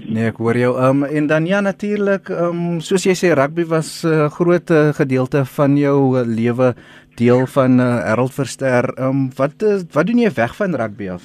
Nee, 0.01 0.31
ek 0.31 0.39
hoor 0.41 0.57
jou. 0.57 0.73
Ehm 0.81 1.03
um, 1.03 1.05
en 1.05 1.27
dan 1.27 1.47
ja 1.47 1.61
natuurlik, 1.61 2.31
ehm 2.33 2.61
um, 2.73 2.81
soos 2.81 3.05
jy 3.05 3.13
sê 3.19 3.35
rugby 3.37 3.65
was 3.69 4.05
'n 4.05 4.09
uh, 4.09 4.31
groot 4.31 4.71
uh, 4.71 4.89
gedeelte 4.97 5.45
van 5.45 5.77
jou 5.77 6.19
uh, 6.19 6.25
lewe, 6.27 6.75
deel 7.17 7.47
van 7.47 7.81
uh, 7.81 8.01
Harold 8.09 8.35
Verster. 8.35 8.89
Ehm 8.97 9.09
um, 9.09 9.31
wat 9.37 9.63
uh, 9.63 9.81
wat 9.93 10.07
doen 10.07 10.19
jy 10.19 10.33
weg 10.33 10.57
van 10.57 10.75
rugby 10.75 11.09
af? 11.09 11.23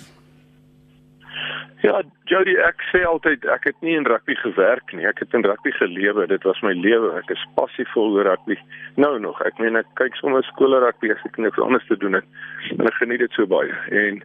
Ja, 1.86 2.02
Jody, 2.26 2.56
ek 2.58 2.82
sê 2.92 3.04
altyd 3.06 3.46
ek 3.54 3.68
het 3.70 3.78
nie 3.86 3.94
in 3.96 4.08
rugby 4.10 4.36
gewerk 4.36 4.92
nie. 4.98 5.06
Ek 5.08 5.20
het 5.22 5.34
in 5.38 5.46
rugby 5.46 5.72
gelewe. 5.72 6.26
Dit 6.28 6.44
was 6.44 6.60
my 6.66 6.74
lewe. 6.74 7.14
Ek 7.20 7.30
is 7.30 7.44
passievol 7.56 8.18
oor 8.18 8.28
rugby. 8.28 8.58
Nou 8.98 9.20
nog. 9.20 9.40
Ek 9.46 9.60
meen 9.62 9.78
ek 9.78 9.88
kyk 9.96 10.18
sommer 10.18 10.44
skool 10.50 10.74
rugby 10.82 11.14
as 11.14 11.22
ek 11.30 11.38
niks 11.38 11.62
anders 11.62 11.86
te 11.88 11.96
doen 12.02 12.18
het. 12.18 12.26
En 12.76 12.90
ek 12.90 12.98
geniet 13.00 13.22
dit 13.24 13.38
so 13.38 13.46
baie. 13.46 13.72
En 13.94 14.20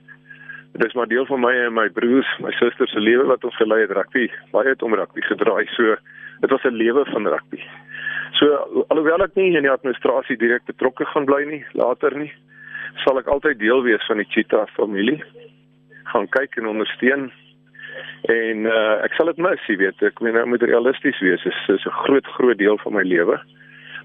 Dit 0.72 0.86
is 0.86 0.92
maar 0.92 1.08
deel 1.08 1.26
van 1.26 1.40
my 1.40 1.52
en 1.52 1.74
my 1.76 1.90
broers, 1.90 2.28
my 2.40 2.50
susters 2.56 2.90
se 2.90 3.00
lewe 3.00 3.26
wat 3.28 3.44
ons 3.44 3.56
gelei 3.60 3.82
het 3.82 3.90
rugby. 3.92 4.30
Baie 4.54 4.72
het 4.72 4.82
om 4.82 4.94
rugby 4.96 5.20
gedraai. 5.20 5.66
So 5.76 5.96
dit 6.40 6.50
was 6.50 6.64
'n 6.64 6.80
lewe 6.80 7.04
van 7.04 7.28
rugby. 7.28 7.60
So 8.32 8.84
alhoewel 8.88 9.22
ek 9.22 9.34
nie 9.34 9.56
in 9.56 9.62
die 9.62 9.70
administrasie 9.70 10.36
direk 10.36 10.64
betrokke 10.64 11.04
gaan 11.04 11.24
bly 11.24 11.44
nie, 11.44 11.64
later 11.72 12.16
nie, 12.16 12.32
sal 13.04 13.18
ek 13.18 13.26
altyd 13.26 13.58
deel 13.58 13.82
wees 13.82 14.06
van 14.06 14.16
die 14.16 14.26
Cheetah 14.30 14.66
familie. 14.72 15.22
Gaan 16.04 16.28
kyk 16.28 16.56
en 16.56 16.66
ondersteun. 16.66 17.30
En 18.22 18.66
uh 18.66 19.04
ek 19.04 19.12
sal 19.12 19.26
dit 19.26 19.36
mis, 19.36 19.66
jy 19.66 19.76
weet, 19.76 20.02
ek 20.02 20.20
moet 20.20 20.32
nou 20.32 20.46
moet 20.46 20.62
realisties 20.62 21.20
wees. 21.20 21.42
Dit 21.42 21.54
is 21.68 21.86
'n 21.86 21.90
groot 21.90 22.26
groot 22.26 22.58
deel 22.58 22.78
van 22.78 22.92
my 22.92 23.02
lewe. 23.02 23.40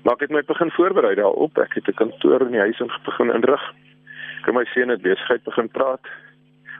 Maar 0.03 0.13
ek 0.13 0.19
het 0.19 0.31
my 0.31 0.41
begin 0.41 0.71
voorberei 0.71 1.15
daarop. 1.15 1.57
Ek 1.57 1.73
het 1.73 1.87
'n 1.87 1.93
kantoor 1.93 2.41
in 2.41 2.51
die 2.51 2.65
huis 2.67 2.79
in 2.79 2.91
begin 3.05 3.31
inrig. 3.31 3.73
Ek 4.39 4.45
het 4.45 4.55
my 4.55 4.65
seun 4.65 4.89
het 4.89 5.01
besigheid 5.01 5.43
begin 5.43 5.69
praat 5.69 6.05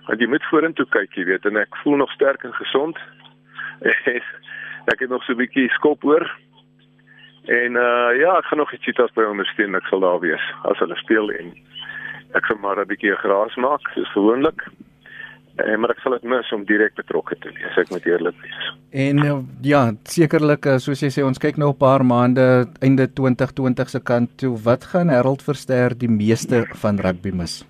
want 0.07 0.19
jy 0.19 0.27
moet 0.27 0.49
vorentoe 0.49 0.85
kyk, 0.89 1.15
jy 1.15 1.25
weet, 1.25 1.45
en 1.45 1.57
ek 1.57 1.75
voel 1.83 1.97
nog 2.01 2.11
sterk 2.11 2.43
en 2.43 2.53
gesond. 2.53 2.99
ek 4.91 4.99
het 4.99 5.09
nog 5.09 5.23
so 5.23 5.33
'n 5.33 5.41
bietjie 5.43 5.69
skop 5.75 6.01
hoor. 6.01 6.25
En 7.47 7.79
uh 7.79 8.11
ja, 8.19 8.37
ek 8.37 8.45
gaan 8.49 8.57
nog 8.57 8.71
die 8.71 8.83
cheetahs 8.83 9.13
by 9.15 9.23
ondersteun, 9.23 9.75
ek 9.75 9.87
sal 9.87 10.03
daar 10.03 10.19
wees 10.19 10.43
as 10.67 10.79
hulle 10.83 10.95
speel 10.99 11.31
en 11.31 11.53
ek 12.35 12.45
gaan 12.45 12.59
maar 12.59 12.79
'n 12.79 12.87
bietjie 12.87 13.15
gras 13.15 13.55
maak, 13.55 13.87
soos 13.95 14.11
gewoonlik. 14.11 14.67
En 15.57 15.79
maar 15.79 15.89
ek 15.89 16.01
sal 16.03 16.11
dit 16.11 16.23
mis 16.23 16.51
om 16.53 16.65
direk 16.65 16.93
betrokke 16.95 17.35
te 17.41 17.49
wees, 17.55 17.77
ek 17.77 17.89
moet 17.89 18.05
eerlik 18.05 18.35
wees. 18.43 18.67
En 18.91 19.23
uh, 19.25 19.39
ja, 19.61 19.91
sekerlik 20.03 20.65
uh, 20.65 20.77
soos 20.77 21.01
jy 21.01 21.09
sê, 21.09 21.23
ons 21.25 21.39
kyk 21.39 21.57
nou 21.57 21.71
'n 21.71 21.77
paar 21.77 22.05
maande 22.05 22.67
einde 22.81 23.07
2020 23.07 23.89
se 23.89 23.99
kant 23.99 24.37
toe. 24.37 24.53
Wat 24.63 24.83
gaan 24.83 25.09
Harold 25.09 25.41
Verster 25.41 25.97
die 25.97 26.11
meeste 26.11 26.65
van 26.83 26.99
rugby 26.99 27.31
mis? 27.31 27.65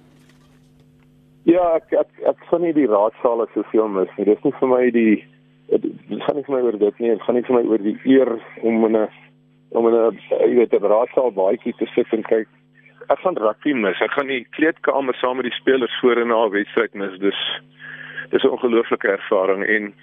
Ja, 1.47 1.63
ek 1.77 1.93
ek 1.95 2.09
ek 2.27 2.41
van 2.49 2.65
nie 2.65 2.73
die 2.75 2.89
raadsale 2.91 3.45
soveel 3.53 3.87
mis 3.87 4.09
nie. 4.17 4.25
Dis 4.27 4.41
nie 4.43 4.51
vir 4.59 4.67
my 4.67 4.81
die 4.91 5.13
dit 5.71 5.85
gaan 6.25 6.35
nie 6.35 6.43
vir 6.43 6.55
my 6.57 6.59
oor 6.65 6.77
dit 6.81 6.99
nie. 6.99 7.13
Dit 7.13 7.23
gaan 7.23 7.37
nie 7.39 7.43
vir 7.47 7.55
my 7.55 7.63
oor 7.71 7.83
die 7.85 7.95
eer 8.03 8.31
om 8.67 8.83
in 8.87 8.97
'n 8.99 9.07
om 9.79 9.87
in 9.87 9.95
'n 9.95 10.19
jy 10.43 10.55
weet 10.59 10.75
'n 10.75 10.89
raadsaal 10.91 11.31
baadjie 11.31 11.73
te 11.79 11.87
sit 11.95 12.11
en 12.11 12.23
kyk. 12.23 12.49
Ek 13.09 13.19
gaan 13.23 13.39
rugby 13.39 13.73
mis. 13.73 14.01
Ek 14.01 14.11
gaan 14.11 14.27
die 14.27 14.43
kleedkamer 14.59 15.15
saam 15.15 15.37
met 15.37 15.47
die 15.47 15.59
spelers 15.59 15.95
voor 16.01 16.19
en 16.19 16.27
na 16.27 16.43
'n 16.45 16.51
wedstryd 16.51 16.93
mis. 16.93 17.17
Dis 17.19 17.39
dis 18.31 18.43
'n 18.43 18.55
ongelooflike 18.55 19.07
ervaring 19.07 19.63
en 19.63 19.93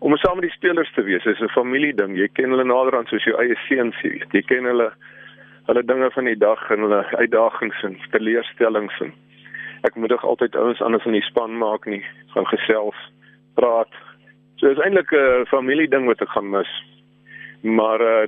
om 0.00 0.16
saam 0.16 0.40
met 0.40 0.48
die 0.50 0.58
spelers 0.58 0.92
te 0.94 1.02
wees 1.02 1.24
is 1.24 1.40
'n 1.40 1.54
familie 1.54 1.94
ding. 1.94 2.18
Jy 2.18 2.28
ken 2.32 2.50
hulle 2.50 2.64
nader 2.64 2.96
aan 2.96 3.06
soos 3.06 3.24
jou 3.24 3.38
eie 3.38 3.56
seuns, 3.68 3.94
jy 4.02 4.10
weet. 4.10 4.32
Jy 4.32 4.42
ken 4.42 4.64
hulle 4.64 4.90
hulle 5.66 5.84
dinge 5.84 6.10
van 6.10 6.24
die 6.24 6.38
dag 6.38 6.70
en 6.70 6.80
hulle 6.80 7.04
uitdagings 7.14 7.82
en 7.82 7.96
teleurstellings 8.10 9.00
en 9.00 9.12
ek 9.82 9.96
moedig 9.96 10.24
altyd 10.24 10.56
ouens 10.56 10.80
anders 10.82 11.04
in 11.08 11.16
die 11.16 11.26
span 11.28 11.56
maak 11.58 11.86
nie, 11.86 12.02
gaan 12.34 12.46
gesels, 12.46 12.96
praat. 13.54 13.92
So 14.56 14.68
is 14.68 14.78
eintlik 14.78 15.12
'n 15.12 15.46
familie 15.46 15.88
ding 15.88 16.06
wat 16.06 16.22
ek 16.22 16.28
gaan 16.28 16.50
mis. 16.50 16.72
Maar 17.62 18.00
uh 18.00 18.26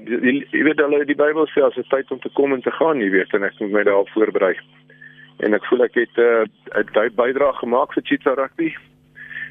jy 0.53 0.63
weet 0.63 0.81
hulle 0.81 1.05
die 1.05 1.23
Bybel 1.25 1.47
sê 1.49 1.65
as 1.65 1.75
dit 1.75 1.89
tyd 1.89 2.11
om 2.11 2.21
te 2.21 2.33
kom 2.37 2.53
en 2.53 2.63
te 2.63 2.71
gaan, 2.71 3.01
jy 3.01 3.11
weet, 3.11 3.35
en 3.35 3.43
ek 3.43 3.61
moet 3.61 3.73
my 3.73 3.83
daarop 3.83 4.09
voorberei. 4.09 4.57
En 5.41 5.55
ek 5.55 5.65
voel 5.65 5.85
ek 5.85 5.95
het 5.95 6.17
'n 6.17 6.49
uh, 6.77 7.17
bydrae 7.17 7.53
gemaak 7.53 7.93
vir 7.93 8.03
Cheetah 8.03 8.37
Rugby 8.37 8.75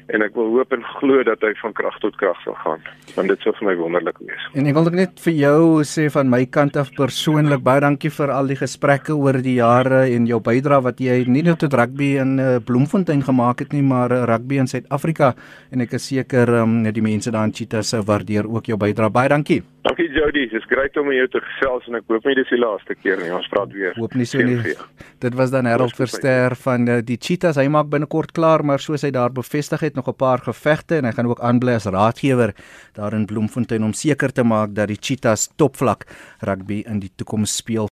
en 0.08 0.24
ek 0.26 0.34
wil 0.38 0.50
hoop 0.56 0.72
en 0.74 0.84
glo 0.98 1.22
dat 1.26 1.42
hy 1.44 1.52
van 1.60 1.74
krag 1.76 1.98
tot 2.02 2.16
krag 2.20 2.38
sal 2.44 2.56
gaan 2.64 2.82
want 3.16 3.28
dit 3.28 3.44
sou 3.44 3.52
vir 3.58 3.68
my 3.68 3.74
wonderlik 3.76 4.18
wees. 4.24 4.44
En 4.56 4.68
ek 4.70 4.76
wil 4.78 4.90
net 4.96 5.20
vir 5.24 5.34
jou 5.36 5.82
sê 5.88 6.08
van 6.12 6.30
my 6.32 6.42
kant 6.46 6.78
af 6.80 6.92
persoonlik 6.96 7.62
baie 7.64 7.82
dankie 7.84 8.12
vir 8.14 8.32
al 8.34 8.50
die 8.50 8.58
gesprekke 8.58 9.16
oor 9.16 9.40
die 9.44 9.58
jare 9.60 10.04
en 10.14 10.26
jou 10.30 10.40
bydrae 10.44 10.82
wat 10.88 11.02
jy 11.02 11.22
nie 11.28 11.44
net 11.46 11.60
tot 11.62 11.76
rugby 11.78 12.14
in 12.22 12.38
uh, 12.40 12.56
Bloemfontein 12.64 13.22
gemaak 13.26 13.64
het 13.66 13.76
nie 13.76 13.84
maar 13.86 14.14
uh, 14.14 14.24
rugby 14.30 14.60
in 14.62 14.70
Suid-Afrika 14.70 15.34
en 15.70 15.84
ek 15.84 15.98
is 15.98 16.08
seker 16.12 16.56
um, 16.62 16.80
die 16.88 17.04
mense 17.04 17.30
daar 17.30 17.48
in 17.48 17.54
Cheetah 17.56 17.84
sou 17.86 18.02
waardeer 18.06 18.48
ook 18.48 18.72
jou 18.72 18.80
bydrae. 18.80 19.12
Baie 19.12 19.32
dankie. 19.32 19.62
Dankie 19.82 20.06
Jody, 20.14 20.44
dis 20.46 20.66
grait 20.70 20.96
om 21.00 21.08
jou 21.10 21.24
te 21.32 21.40
gesels 21.42 21.88
en 21.90 21.98
ek 21.98 22.04
hoop 22.10 22.26
nie 22.28 22.36
dis 22.38 22.50
die 22.54 22.58
laaste 22.60 22.94
keer 22.94 23.18
nie. 23.18 23.32
Ons 23.34 23.48
praat 23.50 23.72
weer. 23.74 23.96
Hoop 23.98 24.14
nie 24.14 24.26
so 24.30 24.44
nie. 24.46 24.76
Dit 25.24 25.34
was 25.38 25.50
dan 25.50 25.66
Harold 25.66 25.96
Verster 25.98 26.54
van 26.62 26.86
uh, 26.86 27.00
die 27.02 27.18
Cheetahs. 27.18 27.58
Hy 27.58 27.66
maak 27.72 27.90
binnekort 27.90 28.30
klaar, 28.36 28.62
maar 28.62 28.82
soos 28.82 29.02
hy 29.02 29.10
daar 29.14 29.34
bevestig 29.34 29.82
het, 29.82 29.98
nog 29.98 30.06
'n 30.06 30.14
paar 30.14 30.38
gevegte 30.46 31.02
en 31.02 31.10
hy 31.10 31.12
gaan 31.12 31.26
ook 31.26 31.42
aanbly 31.42 31.74
as 31.74 31.90
raadgewer 31.90 32.54
daar 32.94 33.12
in 33.12 33.26
Bloemfontein 33.26 33.82
om 33.82 33.92
seker 33.92 34.32
te 34.32 34.44
maak 34.44 34.74
dat 34.74 34.88
die 34.88 35.00
Cheetahs 35.00 35.50
topvlak 35.56 36.06
rugby 36.40 36.84
in 36.86 37.00
die 37.00 37.10
toekoms 37.16 37.56
speel. 37.56 37.91